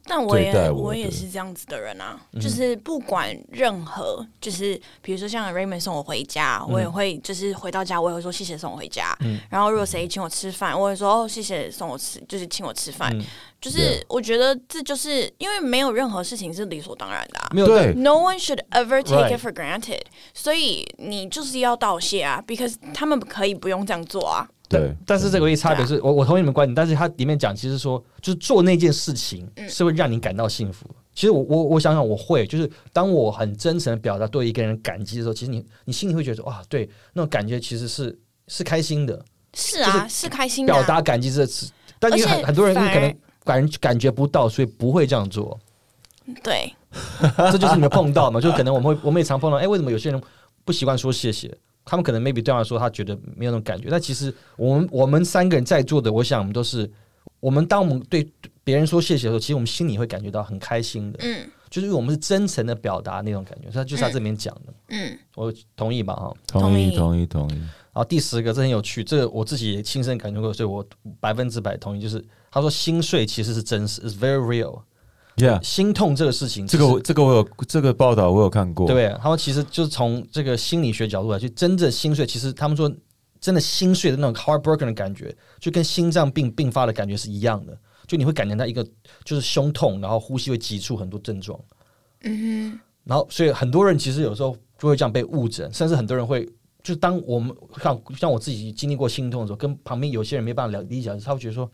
[0.08, 9.15] 但我也我也是这样子的人啊，嗯就是不管任何，就是比如说像 Raymond 送我回家，我也会就是回到家我也会说谢谢送我回家。
[9.22, 13.15] 嗯然后如果谁请我吃饭，我会说哦谢谢送我吃，就是请我吃饭。
[13.17, 13.24] 嗯
[13.60, 17.50] 就是我觉得这就是因为没有任何事情是理所当然的、啊，。
[17.52, 24.48] 没有对，No one should ever take it for granted，所以你就是要道谢啊，because 他们可以不用这样做啊。
[24.69, 30.86] 对，但是这个唯一差别是我我同意你们观点，但是它里面讲其实说，就是做那件事情是会让你感到幸福。
[31.15, 40.77] 其实我我我想想我会，就是当我很真诚的表达对一个人感激的时候，其实你你心里会觉得哇，对那种感觉其实是是开心的，是啊，是开心的、啊。
[40.77, 45.58] 表达感激这次，但因为很很多人可能感感觉不到，所以不会这样做。
[46.43, 46.71] 对，
[47.51, 50.21] 这就是你们碰到嘛，就可能我们会我们也常碰到，哎、为什么有些人
[50.65, 51.58] 不习惯说谢谢？
[51.89, 56.91] 他们可能 maybe 对他来说他觉得没有那种感觉，但其实我们我们三个人在座的，我想我们都是，
[57.39, 58.30] 我们当我们对
[58.63, 66.34] 别人说谢谢的时候，其实我们心里会感觉到很开心的，嗯就是因为我们是真诚的表达那种感觉，所以他就是他这边讲的，嗯，我同意吧哈。
[66.47, 67.60] 同意同意同意同意。
[67.60, 70.86] 然后第十个这很有趣，这个我自己也亲身感觉过，所以我
[71.19, 72.02] 百分之百同意。
[72.02, 74.82] 就是他说心碎其实是真实，is very real。
[75.38, 78.88] Yeah，心痛这个事情，这个我这个我有这个报道我有看过。
[78.88, 79.15] 对不对？
[79.21, 82.91] 他们其实就是从这个心理学角度来去，真正心碎，其实他们说
[83.39, 87.80] 真的心碎的那种 heartbroken 的感觉，就跟心脏病并发的感觉是一样的。
[88.08, 88.84] 就你会感觉到一个
[89.23, 91.60] 就是胸痛，然后呼吸会急促很多症状。
[92.23, 96.50] 嗯然后所以很多人其实有时候就会这样被误诊，甚至很多人会。
[96.84, 101.69] 就当我们像像我自己经历过心痛的时候，跟旁边有些人没办法了理解，他会觉得说，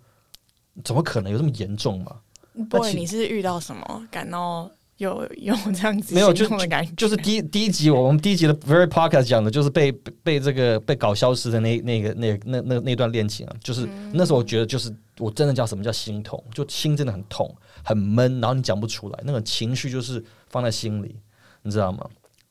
[0.84, 2.16] 怎么可能有这么严重嘛？
[2.56, 21.16] 哼，boy，你是遇到什么感到有有这样子没有，的感觉，就是第一第一集，我们第一集的 very podcast 讲的就是被被被这个被搞消失的那那个那那那那段恋情啊，就是那时候我觉得就是我真的叫什么叫心痛，就心真的很痛很闷，然后你讲不出来，那个情绪就是放在心里，
[21.64, 22.06] 你知道吗？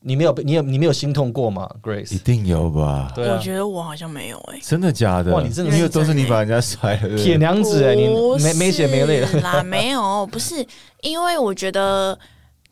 [0.04, 2.14] 你没有被你有你没有心痛过吗一，Grace？
[2.14, 3.12] 一定有吧？
[3.14, 5.32] 对啊我，觉得我好像没有哎、真的假的？
[5.32, 10.66] 哇你真的因为都是你把人家甩了，铁娘子哎、你不没没血没泪的是啦，没有，不是，
[11.02, 12.18] 因为我觉得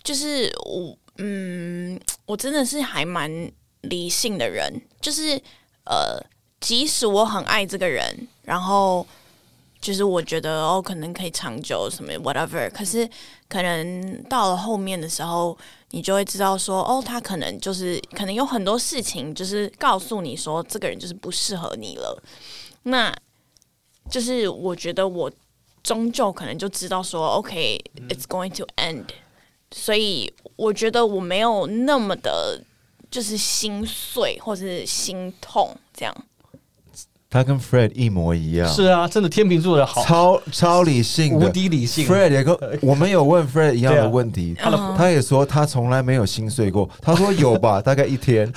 [0.02, 3.30] 就是我，嗯，我真的是还蛮
[3.82, 5.40] 理性的人，就是
[5.84, 6.20] 呃，
[6.60, 8.04] 即使我很爱这个人，
[8.42, 9.06] 然后
[9.80, 13.08] 就是我觉得哦，可能可以长久什么 whatever，可是
[13.48, 15.56] 可能到了后面的时候，
[15.90, 22.22] 你就会知道说，哦，他可能就是可能有很多事情，就是告诉你说，这个人就是不适合你了。
[22.82, 23.10] 那
[24.10, 25.30] 就是我觉得我
[25.82, 29.06] 终究可能就知道说，OK，it's、going to end，
[29.70, 32.62] 所以我觉得我没有那么的，
[33.10, 36.14] 就是心碎或是心痛这样。
[37.30, 42.04] 他跟 Fred 一模一样，是啊，真的天秤座的好超超理性的，无敌理性。
[42.04, 46.90] Fred 也跟我们有问 Fred 一样的问题，他的他也说他从来没有心碎过。
[47.00, 48.50] 他说有吧， 大概一天。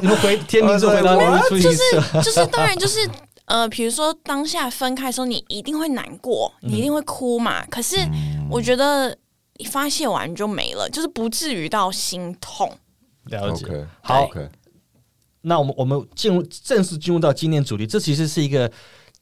[0.00, 1.78] 你们回天秤座回答我就是，
[2.24, 3.06] 就是当然就是
[3.44, 7.62] 呃，比如说当下分开的时候，你一定会难过，你一定会哭嘛。
[7.66, 7.98] 可是
[8.50, 9.14] 我觉得
[9.70, 12.72] 发泄完就没了，就是不至于到心痛。
[13.24, 13.66] 了解。
[13.66, 14.30] OK，好
[15.42, 18.70] 那我们我们进入正式进入到今天主题，这其实是一个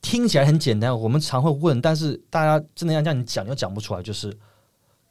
[0.03, 4.37] 听起来很简单，我们常会问，但是大家真的要让你讲又讲不出来，就是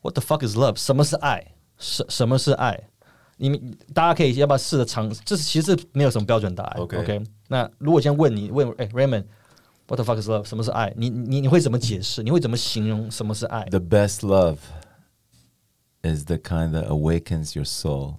[0.02, 0.78] What the fuck is love？
[0.78, 1.54] 什么是爱？
[1.78, 2.90] 什什么是爱？
[3.38, 5.10] 你们大家可以要不要试着尝？
[5.24, 6.82] 这是其实没有什么标准答案。
[6.82, 10.44] OK 那如果先问你问哎、Raymond，What the fuck is love？
[10.44, 10.94] 什么是爱？
[10.98, 12.24] 你你你会怎么解释？
[12.24, 14.58] 你会怎么形容什么是爱？The best love
[16.02, 18.16] is the kind that awakens your soul。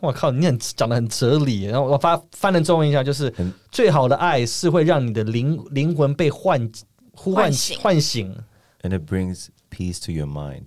[0.00, 1.64] 我靠，你很讲的很哲理。
[1.64, 3.32] 然后我发翻成中文一下，就是
[3.70, 6.70] 最好的爱是会让你的灵灵魂被唤
[7.12, 8.36] 呼唤唤醒唤醒
[8.82, 10.64] ，And it brings peace to your mind。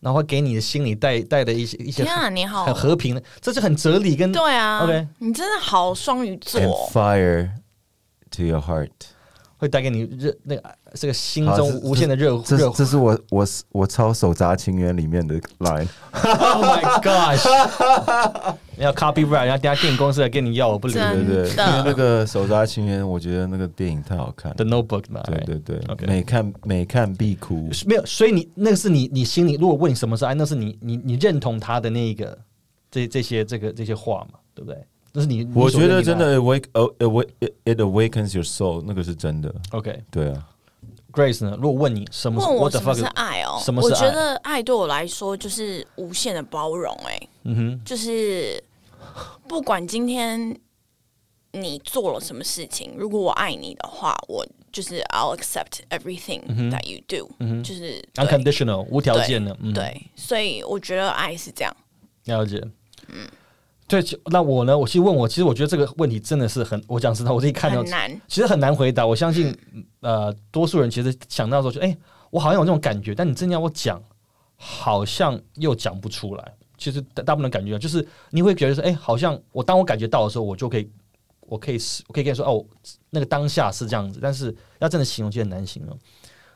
[0.00, 6.60] 然后给你的心里带带的一些一些天啊，你好很，和平的，这是很哲理跟对啊 OK 你真的好双鱼座
[6.92, 7.48] fire
[8.30, 8.90] to your heart。
[9.64, 12.42] 会带给你热那个这个心中无限的热热。
[12.42, 15.88] 这这是我我我抄手札情缘里面的 line。
[16.24, 18.54] Oh my gosh！
[18.76, 24.52] 你要 copyright，然后等下电影公司来跟你要，我不理真对对，因为那个手札情缘，我觉得那个电影太好看。
[24.54, 25.22] The Notebook 嘛。
[25.24, 27.70] 对对对每看每看必哭。
[27.86, 32.36] 没有，所以你那个是你你心里，如果问你什么是爱，那是你你你认同他的那一个
[32.90, 34.78] 这这些这个这些话嘛，对不对？
[35.14, 36.16] 那是你我觉得真。
[36.16, 39.48] 你所认定的 awake oh, awake it it awakens your soul，那个是真的。
[39.70, 41.56] 爱 OK，Grace、对啊，呢？
[41.56, 42.96] 如果问你什么是问我 What the 什么 fuck？
[42.98, 43.62] 是 is- 爱哦？
[43.64, 48.62] 什么是爱我觉得爱对我来说就是无限的包容、哎，嗯哼，就是
[49.46, 50.58] 不管今天
[51.52, 57.30] 你做了什么事情，如果我爱你的话，我就是 I'll accept everything that you do，、
[57.62, 61.76] 就是对 unconditional 无条件的，嗯，，对，所以我觉得爱是这样。
[62.24, 62.60] 了解。
[63.06, 63.28] 嗯，
[63.86, 64.76] 对，其那我呢？
[64.76, 69.06] 我其实问我，其实我觉得这个问题真的是很，我讲实话，我自己看到难，其实很难回答。
[69.06, 69.54] 我相信，
[70.00, 71.96] 呃，多数人其实想到说，就哎、
[72.30, 74.02] 我好像有这种感觉，但你真的要我讲，
[74.56, 76.54] 好像又讲不出来。
[76.78, 80.90] 其实大大部分的感觉就是你会觉得说，哎、好像我当我感觉到的时候，我就可以，
[81.40, 82.64] 我可以是，我可以跟你说，哦，
[83.10, 85.96] 那个当下是这样子，但是要真的形容就很难形容。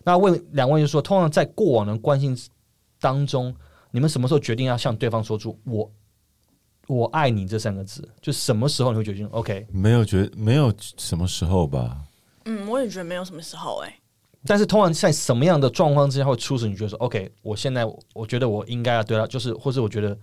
[0.03, 2.51] 那问两位就说，通常在过往的关系
[2.99, 3.55] 当中，
[3.91, 5.91] 你们什么时候决定要向对方说出“我
[6.89, 8.09] 我爱你”这三个字？
[8.21, 9.67] 就什么时候你会决定 OK？
[9.71, 11.99] 没有觉没有什么时候吧？
[12.45, 13.95] 嗯，我也觉得没有什么时候、哎，
[14.47, 20.15] 但是通常在什么样的状况之下会促使你觉得说，OK，我现在我觉得我应该要对他，就是或者我觉得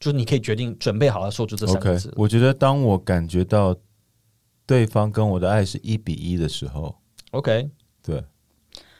[0.00, 2.12] 就是你可以决定准备好了说出这三个 OK，字。
[2.16, 3.76] 我觉得当我感觉到
[4.64, 6.96] 对方跟我的爱是一比一的时候
[7.32, 7.68] ，OK，
[8.02, 8.24] 对，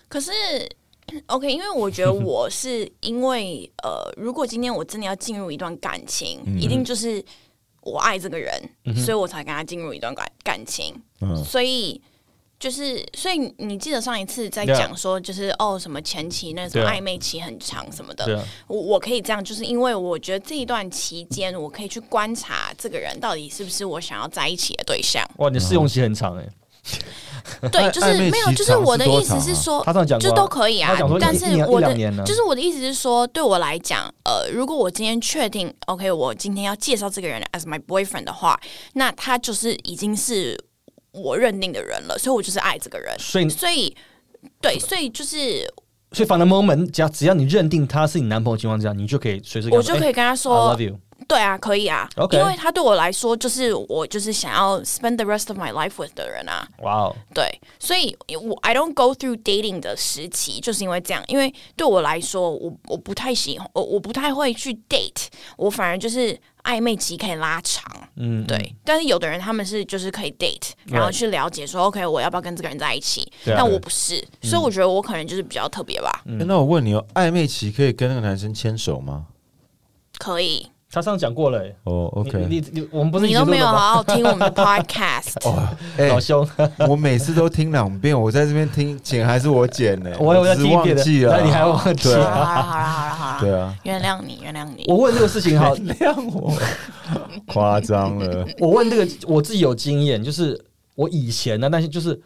[0.09, 0.31] 可是
[1.27, 7.25] OK，因为我觉得我是因为呃，如果今天我真的要进入一段感情，一定就是
[7.83, 8.53] 我爱这个人，
[8.97, 10.95] 所以我才跟他进入一段感感情。
[11.21, 11.45] 嗯。
[11.45, 12.01] 所以
[12.59, 25.23] 就是，所以你记得上一次在讲说，就是哦，什么前期那什么暧昧期很长什么的，我我可以这样，就是因为我觉得这一段期间，我可以去观察这个人到底是不是我想要在一起的对象。
[25.37, 26.49] 哇，你试用期很长哎、
[27.71, 30.97] 对，就是没有，就是我的意思是说，他上次讲过啊就都可以啊。
[31.21, 31.95] 但是我的
[32.25, 38.59] 就是我的意思是说，对我来讲，呃，如果我今天确定，OK，我今天要介绍这个人 as my boyfriend 的话，
[38.95, 40.59] 那他就是已经是
[41.13, 43.15] 我认定的人了，所以我就是爱这个人。
[43.19, 43.95] 所以所以，
[44.61, 45.67] 对，所以就是
[46.13, 50.99] 所以 from the moment，只要只要你认定他是你男朋友的情况之下，你就可以随时我就可以跟他哎说 I love you。
[51.27, 56.67] 对啊，可以啊 OK 因为他对我来说就是我就是想要 spend the rest of my life with 的人啊。
[56.83, 61.23] 哇哦，对，所以我 I don't go through dating 的时期，就是因为这样。
[61.29, 67.85] 因为对我来说，我我不太喜欢，我我不太会去 date，我反而就是暧昧期可以拉长。
[68.17, 76.23] 嗯，对，但是有的人他们是就是可以 date，然后去了解说 OK 我要不要跟这个人在一起，但我不是，所以我觉得我可能就是比较特别吧。
[76.27, 79.27] 诶那我问你哦，暧昧期可以跟那个男生牵手吗？
[80.19, 81.77] 可以，他上次讲过了、欸。
[81.83, 83.67] 哦，OK，你你你，我们不是一你都没有？
[83.67, 85.35] 好好听我们的 podcast。
[85.45, 85.69] 哦，
[85.99, 86.49] 哎老兄，
[86.89, 90.11] 我每次都听两遍，我在这边听剪还是我剪呢？
[90.21, 94.85] 我我在只是忘听一遍的，记了，那你还忘记了好了啊，好了好了好了，对啊，原谅你原谅你。
[94.87, 96.53] 我问这个事情好，原谅我，
[97.47, 100.57] 夸张了，我问这个我自己有经验，就是
[100.95, 102.21] 我以前呢，但是就是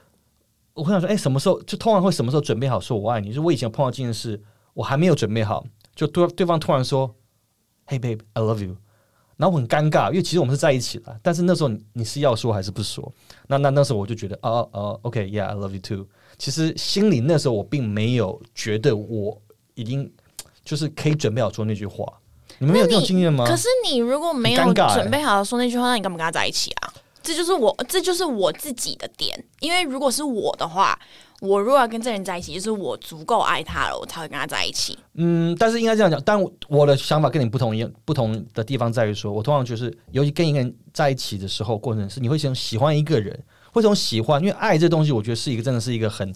[0.75, 3.29] 我会想说，哎、什么时候就通常会什么时候准备好说我爱你？
[3.29, 4.39] 就是我以前有碰到这件事，
[4.75, 5.65] 我还没有准备好，
[5.95, 7.15] 就对对方突然说
[7.89, 8.77] ，Hey babe, I love you。
[9.37, 13.13] 然后我很尴尬，因为其实我们是在一起的，但是那时候你你是要说还是不说？
[13.47, 16.07] 那那那时候我就觉得，哦哦，OK，Yeah，I、love you too。
[16.37, 19.41] 其实心里那时候我并没有觉得我
[19.75, 20.13] 已经
[20.65, 22.05] 就是可以准备好说那句话。
[22.59, 23.47] 你们没有这种经验吗？
[23.47, 26.93] 可是你如果没有准备好说那句话，那你干嘛跟他在一起啊？
[27.23, 29.45] 这就是我，这就是我自己的点。
[29.61, 30.99] 因为如果是我的话，
[31.41, 34.99] 我如果要跟这人在一起，就是我足够爱他了，我才会跟他在一起。
[35.15, 36.37] 嗯，但是应该这样讲，但
[36.69, 43.41] 我的想法跟你不同一样，不同的地方在于说，我通常就是，尤其跟一个人在一起的时候，过程是你会先喜欢一个人，
[43.73, 46.35] 会从喜欢，因为爱这东西，我觉得是一个真的是一个很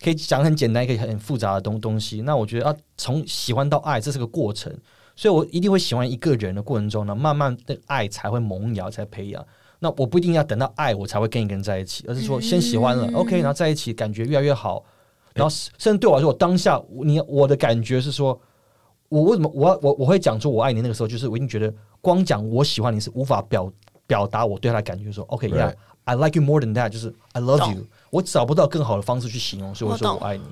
[0.00, 2.22] 可以讲很简单，可以很复杂的东东西。
[2.22, 4.74] 那我觉得要从喜欢到爱，这是个过程，
[5.14, 9.44] 所以我一定会喜欢一个人的过程中呢，慢慢的爱才会萌芽，才培养。
[9.78, 14.84] 那我不一定要等到爱我才会跟一个人在一起，而是说先喜欢了、o k 然后在一起感觉越来越好，
[15.34, 18.40] 然后甚至对我来说，我当下你我的感觉是说，
[19.08, 23.72] 我为什么我要我我会讲出我爱你那个时候，就是我已经觉得光讲我喜欢你是无法表
[24.06, 25.74] 表达我对他的感觉，说 OK，yeah，、Right.
[26.04, 30.44] I like you more than that，就是 I love you，我找不到更好的方式去形容，所以我说我爱你。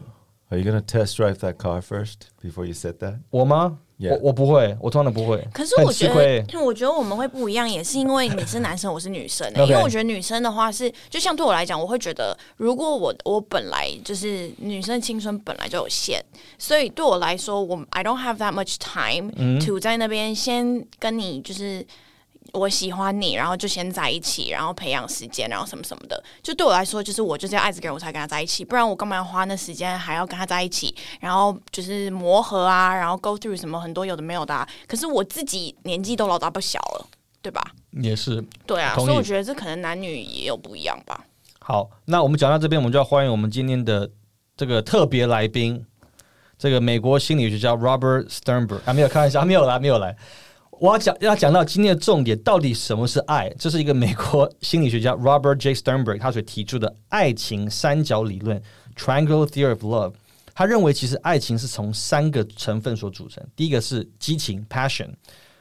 [0.51, 3.19] Are you gonna test drive that car first before you said that？
[3.31, 4.11] 我吗 Yeah.
[4.11, 5.43] 我我不会，我通常都不会。
[5.55, 16.21] 可是我觉得，我觉得我们会不一样，也是因为你是男生，我是女生、 因为我觉得女生的话是，就像对我来讲，我会觉得，如果我我本来就是女生青春本来就有限，
[16.59, 21.87] 所以对我来说，我 I don't have that much time 嗯 to 在那边先跟你就是。
[22.57, 26.23] 我喜欢你，然后就先在一起，然后培养时间，然后什么什么的。
[26.43, 34.67] 就对我来说，就是我就是要爱这个人，我才跟他在一起，不然我干嘛要花那时间还要跟他在一起，然后就是磨合啊，然后 go through 什么很多有的没有的、啊。
[34.87, 37.07] 可是我自己年纪都老大不小了，
[37.43, 37.63] 对吧？
[38.03, 41.25] 也是对啊，所以我觉得这可能男女也有不一样吧。
[41.61, 41.91] 好。
[42.07, 44.11] 那我们讲到这边，我们就要欢迎我们今天的
[44.57, 45.85] 这个特别来宾，
[46.59, 50.17] 这个美国心理学家 Robert Sternberg 啊，没有开玩笑，没有来，没有来。
[50.79, 53.49] 我要讲要讲到今天的重点，到底什么是爱？
[53.59, 55.75] 这是一个美国心理学家 Robert J.
[55.75, 58.61] Sternberg 他所提出的爱情三角理论
[58.97, 60.13] （Triangle Theory of Love）。
[60.55, 63.45] 他认为，其实爱情是从三个成分所组成。
[63.55, 65.09] 第一个是激情 （passion），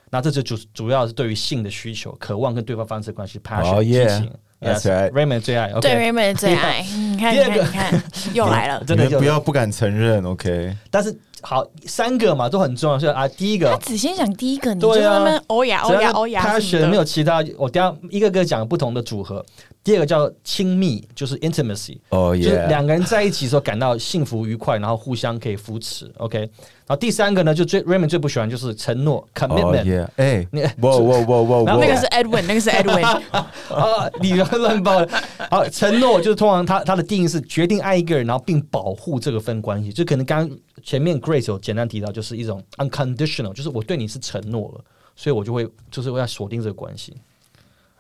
[0.10, 4.32] 那这就主主要是对于性的需求、渴望跟对方发生关系 （passion）、Oh, 激.情。
[4.62, 5.12] That's Yes, right.
[5.12, 5.72] Raymond 最爱。
[5.82, 8.04] 对 Raymond 的最爱，你看，你看，第二个你看，
[8.34, 8.82] 又来了。
[8.88, 10.76] 真的不要不敢承认，OK？
[10.90, 11.16] 但是
[11.46, 12.98] 好，三个嘛都很重要。
[12.98, 16.88] 所以啊，第一个他只先讲第一个，你就对啊在那边欧雅欧雅欧呀什 passion 么的。
[16.90, 19.46] 没有其他，我等下一个个讲不同的组合。
[19.84, 26.12] 第二个叫亲密，就是 intimacy，哦就是耶，两个人在一起的时候感到幸福愉快，然后互相可以扶持。
[26.18, 26.50] OK，然
[26.88, 29.84] 后第三个呢，就最 Raymond 最不喜欢就是承诺哦 commitment。
[29.84, 33.06] 耶，哎 你，哇哇哇哇哇然后那个是 Edwin，那个是 Edwin。
[33.70, 35.06] 啊，你不要乱报。
[35.52, 39.94] 好，承诺就是通常他他的定义是决定爱一个人，然后并保护这个份关系。
[39.94, 47.18] 就可能刚刚前面 Grace 有简单提到，就是一种 unconditional，就是我对你是承诺了，所以我就会就是我要锁定这个关系。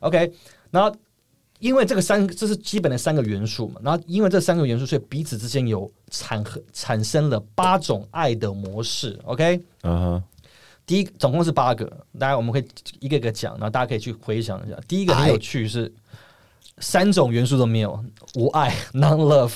[0.01, 0.31] OK，
[0.69, 0.95] 然后
[1.57, 9.19] 因为这个三这是基本的三个元素嘛，然后因为这三个元素，所以彼此之间有产产生了八种爱的模式。
[9.23, 10.23] OK，嗯哼，
[10.85, 11.85] 第一总共是八个，
[12.19, 12.67] 大家我们可以
[12.99, 14.79] 一个一个讲，然后大家可以去回想一下。
[14.87, 15.91] 第一个很有趣是
[16.77, 17.99] 三种元素都没有，
[18.35, 19.53] 无爱 （non love），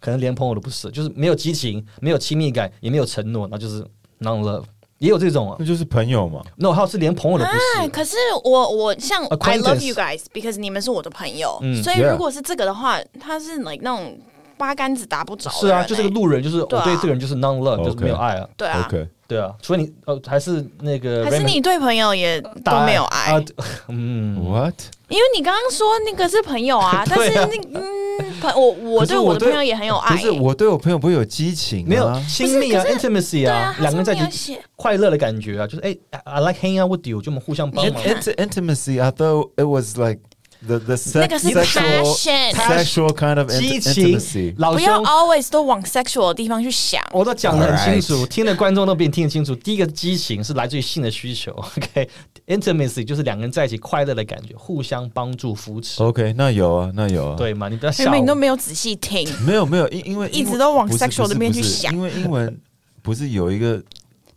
[0.00, 3.82] 可能连朋友都不是，就是没有激情，没有亲密感，也没有承诺，那就是
[4.20, 4.64] non love。
[4.98, 6.42] 也有这种啊那就是朋友嘛。
[6.56, 7.88] ，no，还有是连朋友都不哎，是。
[7.90, 14.18] 可是我我像 I love you guys because 你们是我的朋友，嗯所以如果是这个的话，他是 like 那种
[14.58, 18.46] 八竿子打不着的是啊，人就这个欸路人，就是我对这个人就是 non love，就是没有爱啊。
[18.56, 18.86] 对啊
[19.28, 23.44] 对啊，除非你呃还是那个还是你对朋友也都没有爱，啊？
[23.88, 24.74] 嗯，What？
[25.08, 27.44] 因为你刚刚说那个是朋友啊， 但是那
[27.78, 35.94] 嗯朋 我我对对我的朋友也很有爱、可是我对我朋友不会有激情、啊，没有亲密啊，intimacy 对啊，啊，两个人在一起快乐的感觉啊，就是哎
[36.24, 37.94] ，I like hanging out with you，就我们互相帮忙。
[38.02, 38.98] int- intimacy.
[39.02, 40.20] I thought it was like
[40.66, 46.28] the the 那 sex, 个是 sexual passion，sexual kind of 激 int- 情 intimacy.，老不要兄，always 都往 sexual
[46.28, 47.02] 的地方去想。
[47.12, 49.54] 我都讲得很清楚听的观众都比你听得清楚。
[49.54, 57.68] 第一个激情是来自于性的需求， OK，intimacy 就是两个人在一起快乐的感觉，互相帮助扶持，OK，那有啊，那有啊。，对嘛？
[57.68, 58.38] 你不要笑明明你都我。
[58.38, 62.58] 没有仔细听，没有没有，因因为一直都往不是 sexual 不是那边去不是想因为英文
[63.02, 63.82] 不是有一个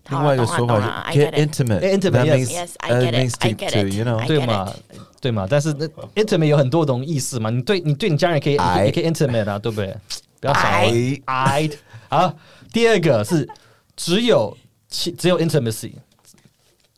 [0.10, 1.80] 另外一个说法是 get get it intimate.
[1.80, 2.36] Eh, intimate, That yes.
[2.38, 4.26] means Yes, I that get it, means I to get it, you know.
[4.28, 4.74] 对嘛？
[5.22, 5.48] 对嘛？
[5.50, 5.88] 但是那
[6.22, 7.50] intimate 有很多种意思嘛。
[7.50, 8.58] 你对你对你家人也可以，
[8.92, 9.96] 可以 intimate 啊，对不对？
[10.40, 10.62] 不要少。
[11.26, 11.70] I
[12.10, 12.34] 好，
[12.74, 13.48] 第二个是
[13.96, 14.58] 只有
[14.90, 15.94] 其只有 intimacy，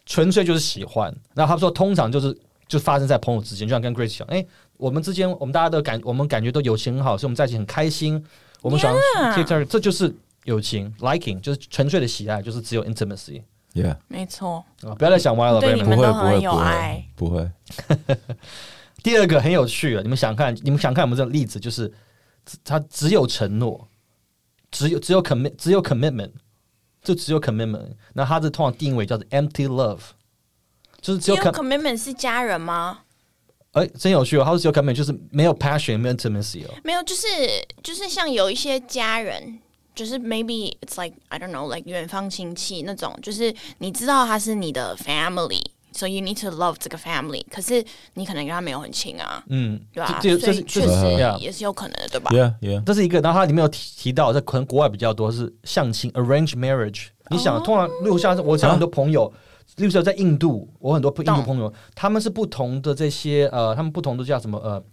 [0.06, 1.14] 纯粹就是喜欢。
[1.36, 2.36] 然后他说，通常就是
[2.68, 4.44] 就发生在朋友之间，就像跟 Grace 讲，哎，
[4.78, 8.24] 我们之间我们大家都感我们感觉都友情很好，所以我们在一起很开心。
[8.62, 10.16] 我们喜欢 Yeah 这这就是
[10.46, 14.94] 友情，liking 就是纯粹的喜爱，就是只有 intimacy Yeah，没错，啊！
[14.94, 17.52] 不要再想歪了，对你们朋友们不会不会都很有不爱会不会。
[19.02, 21.60] 第二个很有趣了，你们想看，你们想看有没有这个例子？
[21.60, 21.92] 就是
[22.64, 23.88] 他只有承诺，
[24.70, 26.32] 只有只有 commit，只有 commitment，
[27.02, 27.94] 就只有 commitment。
[28.14, 30.02] 那他的通常定位叫做 empty love，
[31.02, 33.00] 就是只有只有 com，commitment 是家人吗？
[33.72, 34.44] 哎，真有趣哦。
[34.44, 36.70] 他说只有 commitment，就是没有 passion，没有 intimacy 哦。
[36.84, 37.28] 没有，就是
[37.82, 39.60] 就是像有一些家人，
[39.96, 45.62] 就是 maybe it's like I don't know like 远方亲戚那种，就是你知道他是你的 family。
[45.96, 47.86] So you need to love 这个 family，可是
[48.16, 50.20] 你可能跟他没有很亲啊，嗯，对吧？
[50.20, 52.84] 这这是这是实也是有可能的，对吧？Yeah yeah。
[52.84, 57.10] 这是一个，然后它里面有提提到，在可能国外比较多是相亲 （arrange marriage）。
[57.30, 59.32] 你想，通常例如像我想很多朋友，
[59.76, 64.84] 例如说在印度，我很多印度朋友，他们是不同的这些呃，他们不同的叫什么呃，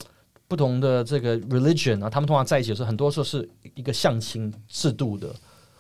[0.51, 5.29] 不同的这个 religion 啊，他们通常在一起的时候，很多时候是一个相亲制度的。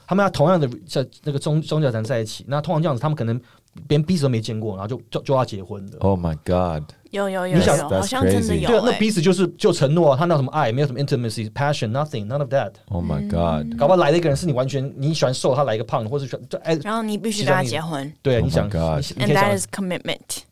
[0.06, 3.40] 他们要同样的在那个宗宗教才能在一起，那通常这样子，他们可能
[3.88, 5.98] 连彼此都没见过，然后就就就要结婚的。
[5.98, 6.88] Oh my god！
[7.10, 8.98] 有有有你想好像真的有、对啊，那欸。
[8.98, 12.72] 彼此就是就承诺啊，他那有什么爱，没有什么 intimacy、passion、nothing、none of that。
[12.88, 13.76] Oh my god！
[13.76, 20.42] 搞不好来了一个人是你完全你喜欢瘦，他来一个胖的，或者喜欢就哎，然后你必须跟他结婚对，Oh 你想，and that is commitment,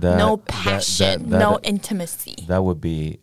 [0.00, 2.46] no passion, no intimacy。
[2.48, 3.20] That would be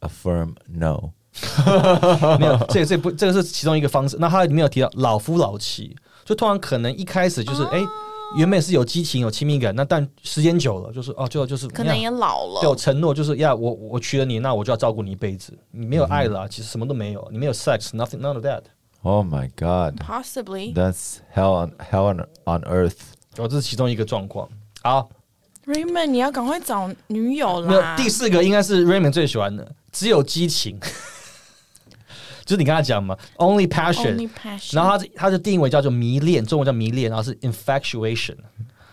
[0.00, 1.10] a firm no.
[2.38, 4.16] 没有，这这不这个是其中一个方式。
[4.18, 5.94] 那他里面有提到老夫老妻，
[6.24, 7.84] 就通常可能一开始就是哎、
[8.38, 15.52] 原本是有激情有亲密感，那但时间久了就是哦，最后就是呀可能也老了，对我承诺就是呀，我我娶了你，那我就要照顾你一辈子。
[15.70, 18.62] 你没有爱了啊、其实什么都没有，你没有 sex，nothing none of that。
[19.02, 20.00] Oh my god.
[20.00, 20.72] possibly。
[20.72, 22.96] That's hell on hell on on earth.
[23.36, 24.48] 哦，这是其中一个状况。
[24.82, 25.10] 好，
[25.66, 27.96] Raymond，你要赶快找女友没有啦。
[27.96, 30.78] 第四个应该是 Raymond 最喜欢的，只有激情，
[32.44, 34.16] 就是你跟他讲嘛，only passion。
[34.16, 34.76] Only passion。
[34.76, 38.36] 然后他他的定义为叫做迷恋，中文叫迷恋，然后是 infatuation。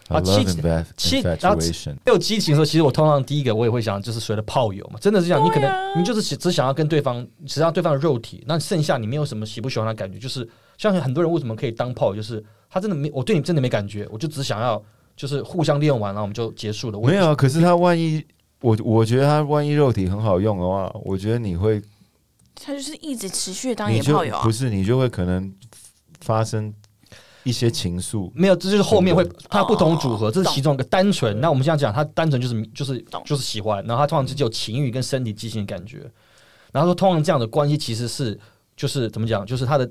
[0.10, 1.58] 啊 infa- 其然后.
[2.06, 5.44] 有激情的时候，其实我通常第一个我也会想，就是所谓的炮友嘛，真的是这样。
[5.44, 10.48] 你可能你就是只只想要跟对方，只要对方的肉体，那剩下你没有什么喜不喜欢的感觉，就是
[10.78, 14.84] 像很多人为什么可以当炮友，就是他真的没我对你真的没感觉，我就只想要
[15.16, 17.00] 就是互相利用完，然后我们就结束了。
[17.00, 18.24] 没有啊，可是他万一
[18.62, 21.82] 我我觉得他万一肉体很好用的话，我觉得你会
[22.56, 24.52] 他就是一直持续当你就野炮友啊不。
[24.52, 25.54] 是你就会可能
[26.22, 26.74] 发生
[27.44, 28.32] 一些情愫。
[28.34, 31.40] 没有，这就是后面会真它不同组合，哦这是其中一个单纯。
[31.42, 36.10] 那我们现在讲，他单纯就是就是懂就是喜欢，然后他通常是只有情欲跟身体激情的感觉。
[36.72, 38.40] 然后说，通常这样的关系其实是
[38.78, 39.90] 就是怎么讲，就是他的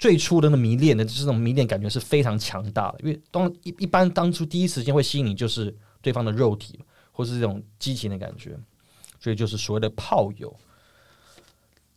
[0.00, 3.00] 最初的那迷恋的，就是那种迷恋感觉是非常强大的。
[3.00, 6.80] 因为当一一般当初第一时间会吸引你，就是对方的肉体
[7.12, 8.58] 或是这种激情的感觉，
[9.20, 10.56] 所以就是所谓的炮友。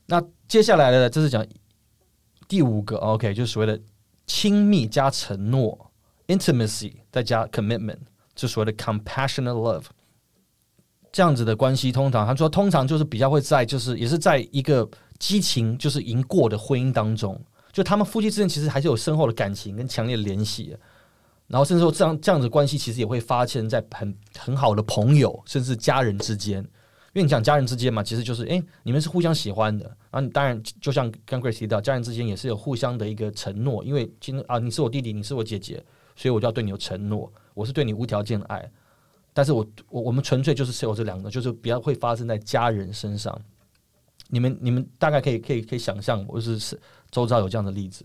[0.05, 1.47] 那接下来的这是讲
[2.45, 3.81] 第五个，OK，就是所谓的
[4.27, 5.89] 亲密加承诺
[6.27, 7.99] （intimacy） 再加 commitment，
[8.35, 9.85] 就所谓的 compassionate love。
[11.13, 14.85] 这样子的关系，通常他说，通常就是比较会在，就是也是在一个
[15.19, 17.41] 激情就是赢过的婚姻当中，
[17.73, 20.77] 就他们夫妻之间其实还是有深厚的感情跟强烈的联系。
[21.47, 26.65] 然后甚至说这样这样子的关系，其实也会发现在很很好的朋友甚至家人之间。
[27.11, 29.85] 因为你讲家人之间嘛，其实就是诶，你们是互相喜欢的。
[30.09, 35.83] 然后你当然就像刚 Grace 提到，家人之间也是有互相的一个承诺，因为今啊你是我弟弟，你是我姐姐，
[36.15, 38.67] 所以我就要对你有承诺，我是对你无条件的爱。
[39.31, 43.39] 但是我我我们纯粹就是只有这两个，就是比较会发生在家人身上。
[44.29, 46.79] 你们你们大概可以可以可以想象，我是是
[47.13, 48.03] 周遭有这样的例子。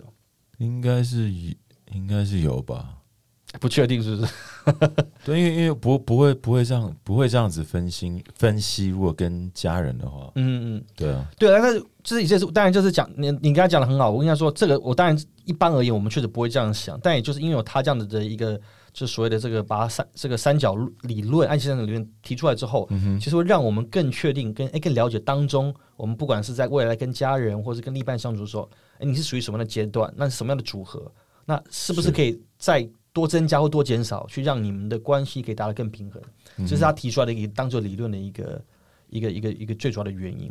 [0.58, 1.32] 应该是
[1.92, 2.94] 应该是有吧？
[3.58, 4.32] 不确定是不是？
[5.24, 18.60] 对，因为因为不不会不会这样不会这样子分心分析，如果跟家人的话，嗯嗯，对啊，对啊，但是这也是当然就是讲你你刚才讲的很好，我跟他说这个我当然一般而言我们确实不会这样想，但也就是因为有他这样子的一个
[18.98, 22.88] 就是所谓的这个把三这个三角理论爱情三角理论提出来之后，
[23.20, 28.68] 其实会让我们更确定跟哎更了解当中我们不管是在未来跟家人或是跟另一半相处的时候，
[28.98, 31.12] 哎你是属于什么样的阶段，那是什么样的组合，
[31.44, 36.20] 那是不是是可以再多增加或多减少，去让你们的关系可以达到更平衡？
[36.66, 38.60] 这是他提出来的一个当做理论的一个
[39.10, 40.50] 一个一个一个最主要的原因。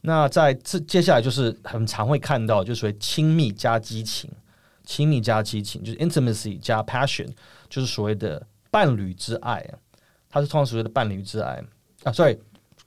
[0.00, 4.28] 那在这接下来就是很常会看到，就是所谓亲密加激情，
[4.84, 7.28] 亲密加激情就是 intimacy 加 passion，
[7.68, 9.78] 就是所谓的伴侣之爱啊，
[10.28, 11.62] 它是通常所谓的伴侣之爱
[12.04, 12.38] 啊，sorry，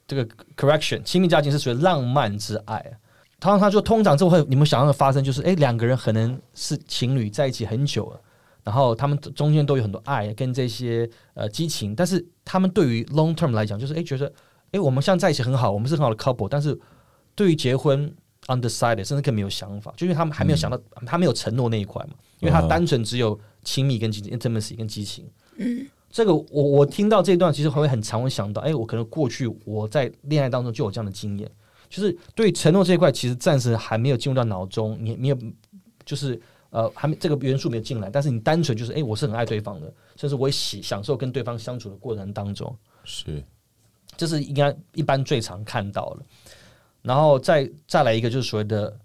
[0.07, 2.99] 这个 correction，亲密加情是属于浪漫之爱。
[3.39, 8.19] 通常他说，通常这会你们想象的发生就是，哎，两个人可能是情侣在一起很久了，
[8.63, 14.31] 然后他们中间都有很多爱跟这些呃激情，但是他们对于 long term 来讲，就是哎觉得，
[14.71, 16.79] 哎我们现在在一起很好，我们是很好的 couple，但是
[17.35, 18.11] 对于结婚
[18.47, 25.25] undecided，甚至更没有想法，就因为他们还没有想到，他没有承诺那一块嘛，因为他嗯单纯只有亲密跟激情 intimacy 跟激情。
[25.57, 31.49] 嗯，这个我我听到这一段，其实还会很常会想到，哎，我可能过去我在恋爱当中就有这样的经验，
[31.89, 35.37] 就是对承诺这一块，其实暂时还没有进入到脑中，你你也
[36.05, 36.39] 就是
[36.69, 43.43] 呃还没这个元素没有进来，但是你单纯就是哎，我是很爱对方的，甚至我也喜享受跟对方相处的过程当中，是
[44.17, 46.25] 这是应该一般最常看到的。
[47.05, 48.99] 然后再再来一个就是所谓的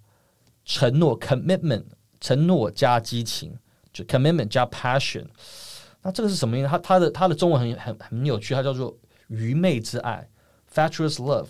[0.65, 1.85] 承诺 （commitment），
[2.19, 3.53] 承诺加激情，
[3.93, 5.27] 就 commitment 加 passion。
[6.01, 6.69] 那这个是什么意思？
[6.69, 8.97] 它它的它的中文很很很有趣，它叫做
[9.29, 10.27] 愚昧之爱
[10.75, 11.49] （fatuous love）。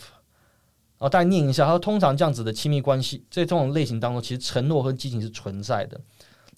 [0.99, 1.65] 哦，大家念一下。
[1.67, 6.01] 它说通常这样子的亲密关系，在这种类型当中，其实承诺和激情是存在的。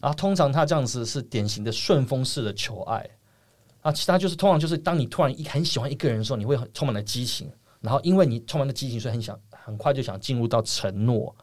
[0.00, 3.06] 然后通常它这样子是典型的顺风式的求爱。
[3.82, 11.34] 啊，其他就是通常就是当你突然一很喜欢一个人的时候，你会很充满了激情，然后因为你充满了激情，所以很想很快就想进入到承诺。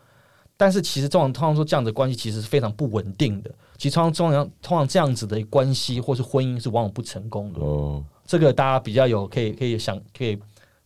[0.57, 3.49] 但是其实通常通常说这样的关系其实是非常不稳定的。
[3.77, 7.61] 其实通常通常通常这样子的关系或是婚姻是往往不成功的。
[7.61, 10.37] 哦，这个大家比较有可以可以想可以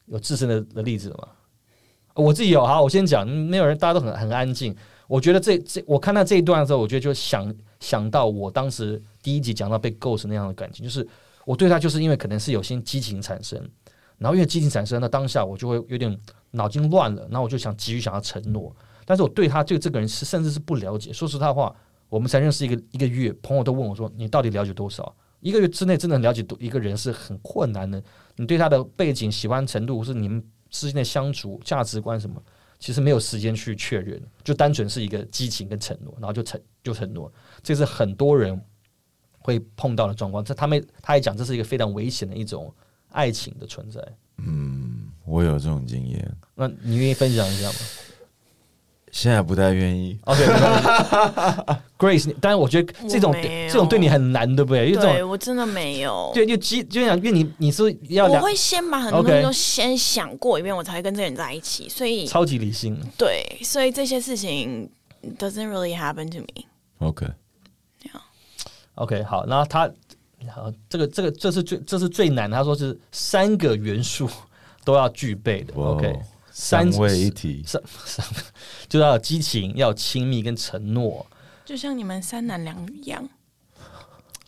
[0.05, 1.27] 有自身的的例子吗？
[2.13, 4.75] 我自己有哈，我先讲，没有人，大家都很很安静。
[5.07, 11.07] 我觉得这这我看到这一段的时候，我觉得就想想到我当时第一集讲到被 ghost 那样的感情，就是
[11.45, 13.59] 我对他就是因为可能是有些激情产生，
[14.19, 16.15] 然后因为激情产生，那当下我就会有点
[16.55, 18.73] 脑筋乱了，然后我就想急于想要承诺，
[19.05, 21.11] 但是我对他对这个人是甚至是不了解。
[21.11, 21.75] 说实在话，
[22.09, 28.01] 我们才认识一个一个月，朋友都问我说：“你到底了解多少？”一个月之内真的了解多一个人是很困难的。
[28.35, 32.41] 你对他的背景、喜欢程度，是你们之间的相处、价值观什么，
[32.79, 37.29] 其实没有时间去确认，就单纯是一个激情跟承诺，然后就承就承诺，
[37.61, 38.57] 这是很多人
[39.39, 40.45] 会碰到的状况。
[40.45, 42.73] 这他们他也讲，这是一个非常危险的一种
[43.09, 44.01] 爱情的存在。
[44.37, 47.75] 嗯我有这种经验，那你愿意分享一下吗
[49.11, 50.17] 现在不太愿意。
[50.23, 54.89] ？OK，Grace， 当然我觉得这种这种对你很难，对不对？
[54.89, 56.31] 因为这对种我真的没有。
[56.33, 61.87] 对，就基就讲，因为你你是要我会先把很多东西都先想过一遍，我才会跟这个人在一起。
[61.87, 64.89] 所以，超级理性，对，所以这些事情
[65.37, 66.65] doesn't really happen to me。
[66.97, 69.87] OK，OK，好，然后他
[70.51, 74.27] 好，这个这个这是最这是最难的，他说是三个元素
[74.83, 75.73] 都要具备的。
[75.75, 76.19] OK，
[76.51, 78.25] 三三位一体，三三
[78.89, 81.25] 就要有激情，要有亲密跟承诺。
[81.65, 83.27] 就像你们三男两女一样，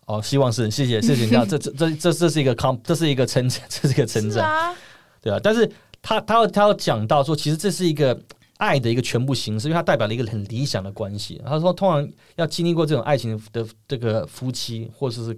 [0.06, 4.76] 哦，希望是，谢谢谢谢 你知道，这这这这这是一个 com，这是一个称赞，这是一个称赞，啊，
[5.22, 5.40] 对啊。
[5.42, 5.70] 但是
[6.02, 8.20] 他他要他要讲到说，其实这是一个
[8.58, 11.42] 爱的一个全部形式，因为它代表了一个很理想的关系。
[11.46, 15.34] 他说，通常要经历过这种爱情的这个夫妻或者是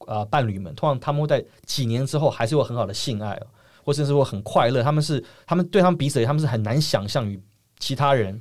[0.00, 3.46] 啊、呃伴侣们，通常他们会在几年之后还是有很好的性爱哦，
[3.84, 4.82] 或甚至说很快乐。
[4.82, 7.40] 他们是他们对他们彼此，他们是很难想象与
[7.78, 8.40] 其他人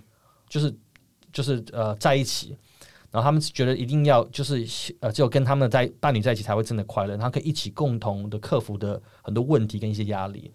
[0.49, 0.73] 就是
[1.33, 2.55] 就是呃在一起。
[3.11, 4.65] 然后他们觉得一定要就是
[5.01, 10.49] 呃，只有跟他们在伴侣在一起才会真的快乐，然后可以一起共同的克服的很多问题跟一些压力。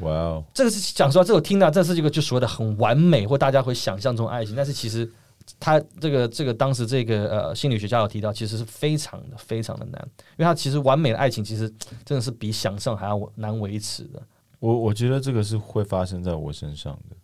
[0.00, 5.10] 哇哦，这个是讲实话，这个我听到，这是一个就所谓的很完美或大家会想象中爱情，但是其实
[5.58, 10.00] 他这个这个当时这个呃心理学家有提到，其实是非常的非常的难，
[10.36, 11.68] 因为他其实完美的爱情其实
[12.04, 14.22] 真的是比想象还要难维持的。
[14.58, 17.16] 我我觉得这个是会发生在我身上的，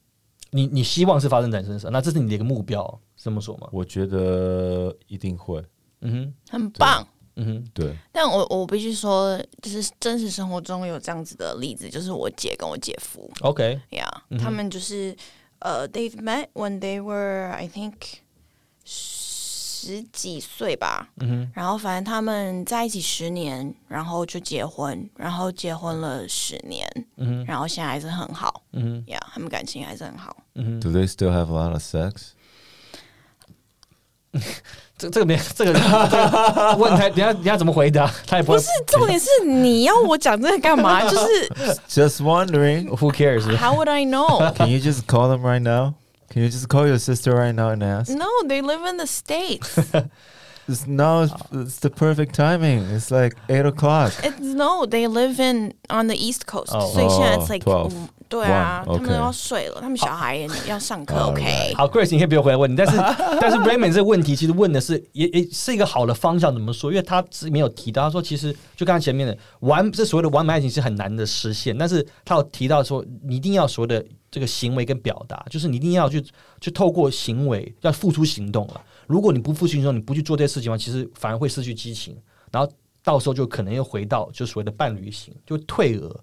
[0.51, 3.69] 你你希望是发生在你身上，那这是你的一个目标，这么说吗？
[3.73, 5.63] 我觉得一定会，
[6.01, 7.07] 嗯哼，很棒。
[7.41, 14.43] 嗯哼，对，但我我必须说，就是真实生活中有这样子的例子，就是我姐跟我姐夫，OK，呀嗯哼。
[14.43, 15.17] 他们就是
[15.61, 17.95] 呃、t h e y've met when they were I think
[18.85, 28.63] 十几岁吧，嗯哼，然后反正他们在一起十年，然后就结婚，然后结婚了十年，嗯哼，然后现在还是很好。
[28.73, 30.37] 嗯哼，呀他们感情还是很好。
[30.55, 32.33] 嗯哼，Do they still have a lot of sex？
[34.98, 38.10] 这这个没这个这个问他，人家人家怎么回答？
[38.28, 41.02] 他也不会不是重点是你要我讲这个干嘛？
[41.02, 41.50] 就是
[41.90, 42.88] Just wondering.
[42.96, 43.44] Who cares？
[43.58, 44.54] How would I know?
[44.54, 45.96] Can you just call them right now?
[46.30, 48.10] Can you just call your sister right now and ask?
[48.10, 49.78] No, they live in the states.
[50.68, 52.86] It's now it's, it's the perfect timing.
[52.90, 54.14] It's like eight o'clock.
[54.24, 56.72] It's no, they live in on the East Coast.
[56.74, 61.17] 哦所以现在 it's like 12嗯 对啊他们都要睡了，他们小孩也要上课。
[61.17, 62.97] OK，好，Grace，你可以不用回来问你，但是
[63.41, 66.91] 但是 Raymond 这个问题其实问的是也也是一个好的方向，怎么说？
[66.91, 76.23] 因为他是没有提到，他说其实就刚才前面的完这所谓的完美爱情是很难的实现，但是他有提到说你一定要所谓的这个行为跟表达，就是你一定要去
[76.61, 78.81] 去透过行为要付出行动了。
[79.07, 82.15] 如果你不付出行动，你不去做这些事情的话，其实反而会失去激情，
[82.53, 82.71] 然后
[83.03, 86.21] 到时候就可能又回到就所谓的伴侣型，就退而。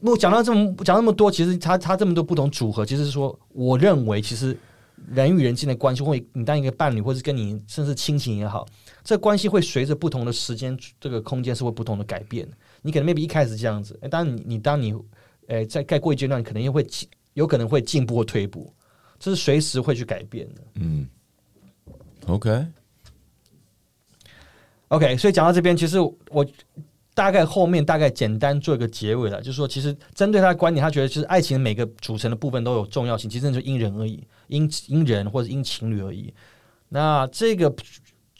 [0.00, 4.56] 我讲到这么讲那么多，其实他他这么多不同组合，其实是说，我认为其实
[5.08, 8.66] 人与人之间的关系，或你当一个伴侣，或是跟你甚至亲情也好，
[9.02, 12.48] 这关系会随着不同的时间这个空间是会不同的改变。
[12.80, 14.94] 你可能 maybe 一开始这样子，诶当你你当你
[15.48, 18.72] 诶在再过一阶段，可能又会进有可能会进步或退步，
[19.18, 20.62] 这是随时会去改变的。
[20.74, 21.06] Mm.
[22.26, 22.66] Okay.
[24.88, 26.46] OK，所以讲到这边，其实我
[27.18, 36.32] 大概后面大概简单做一个结尾了，就是说，其实针对他的观点，他觉得其实爱情每个组成的部分都有重要性，其实就因人而异，因因人或者因情侣而已。
[36.90, 37.74] 那这个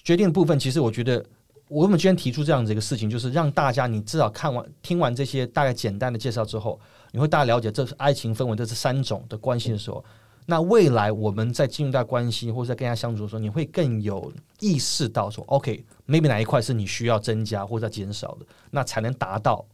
[0.05, 1.27] 决定的部分，其实我觉得，
[1.67, 6.79] 我们今天提出这样子一个事情，就是让大家你至少看完听完这些大概简单的介绍之后，
[7.11, 10.05] 你会大概了解这是爱情分为这是三种的关系的时候，
[10.47, 19.65] 那未来我们在进入到关系或者在跟人家相处的时候，你会更有意识到说，OK，OK，maybe、哪一块是你需要增加或者减少的，那才能达到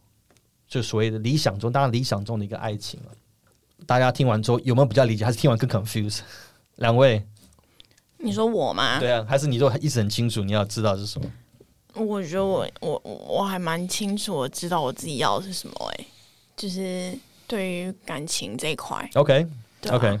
[0.67, 3.11] 就所谓的理想中，当然理想中的一个爱情了。
[3.85, 6.19] 大家听完之后有没有比较理解，还是听完更 confused？
[6.77, 7.25] 两位，
[8.17, 8.99] 你说我吗？
[8.99, 11.31] 对啊，还是你都一直很清楚你要知道是什么？
[11.93, 16.05] 我觉得我我我还蛮清楚，我知道我自己要的是什么、哎，
[16.57, 17.17] 就是
[17.47, 19.09] 对于感情这一块。
[19.13, 19.47] OK
[19.89, 20.19] OK，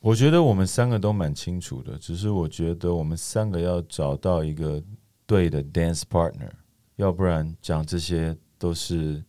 [0.00, 4.82] 我觉得我们三个都蛮清楚的，只是我觉得我们三个要找到一个
[5.30, 6.50] 对的 dance partner，
[6.96, 9.22] 要不然讲这些都是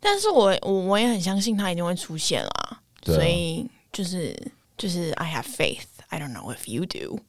[0.00, 4.36] 但是我我我也很相信他一定会出现啦，啊所以就是
[4.76, 5.84] 就是 I have faith.
[6.08, 7.20] I don't know if you do.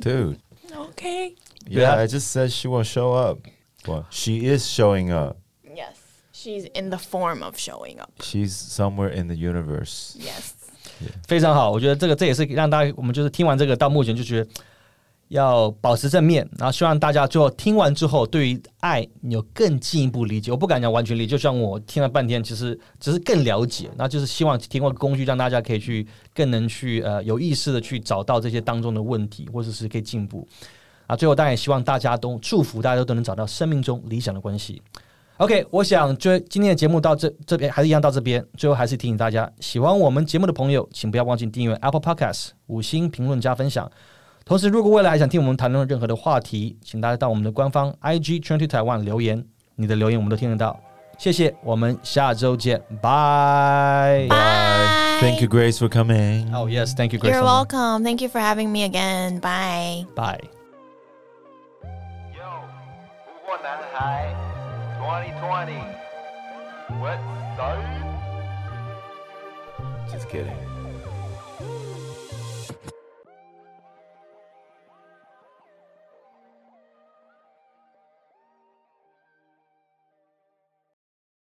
[0.00, 0.38] dude.
[0.74, 1.36] Okay.
[1.68, 1.96] Yeah, Yeah.
[1.96, 3.46] I just said she won't show up.
[3.86, 5.36] Well, she is showing up.
[5.62, 5.94] Yes.
[6.32, 8.10] She's in the form of showing up.
[8.20, 10.16] She's somewhere in the universe.
[10.18, 10.54] Yes.
[11.28, 14.50] 非常好，我觉得这个这也是让大家我们就是听完这个到目前就觉得
[15.28, 20.50] 要保持正面，然后希望大家最后听完之后，对于爱有更进一步理解。
[20.50, 30.46] 我不敢讲完全理解，就像我听了半天，其实只是更了解，那就是希望提供工具让大家可以去更能去呃有意识的去找到这些当中的问题，或者是可以进步。
[31.06, 34.82] 啊，最后当然也希望大家都祝福大家都能找到生命中理想的关系。
[35.38, 38.42] OK，我想就今天的节目到这这边还是一样到这边。
[38.56, 43.90] 最后还是提醒大家，喜欢我们节目的朋友，请不要忘记订阅 Apple Podcast，五星评论加分享。
[44.48, 49.44] 同时，如果未来还想听我们谈论任何的话题，请大家到我们的官方 IG Twenty Taiwan 留言，
[49.74, 50.78] 你的留言我们都听得到。
[51.18, 54.28] 谢谢，我们下周见，拜。
[54.28, 55.18] Bye.
[55.18, 56.54] Thank you, Grace, for coming.
[56.54, 57.34] Oh yes, thank you, Grace.
[57.34, 58.04] You're welcome.
[58.04, 59.40] Thank you for having me again.
[59.40, 60.06] Bye.
[60.14, 60.38] Bye.
[62.32, 62.46] Yo,
[63.24, 64.32] 不过男孩
[65.00, 65.80] 2020
[67.00, 67.18] What
[67.56, 67.76] so?
[70.12, 70.75] Just kidding.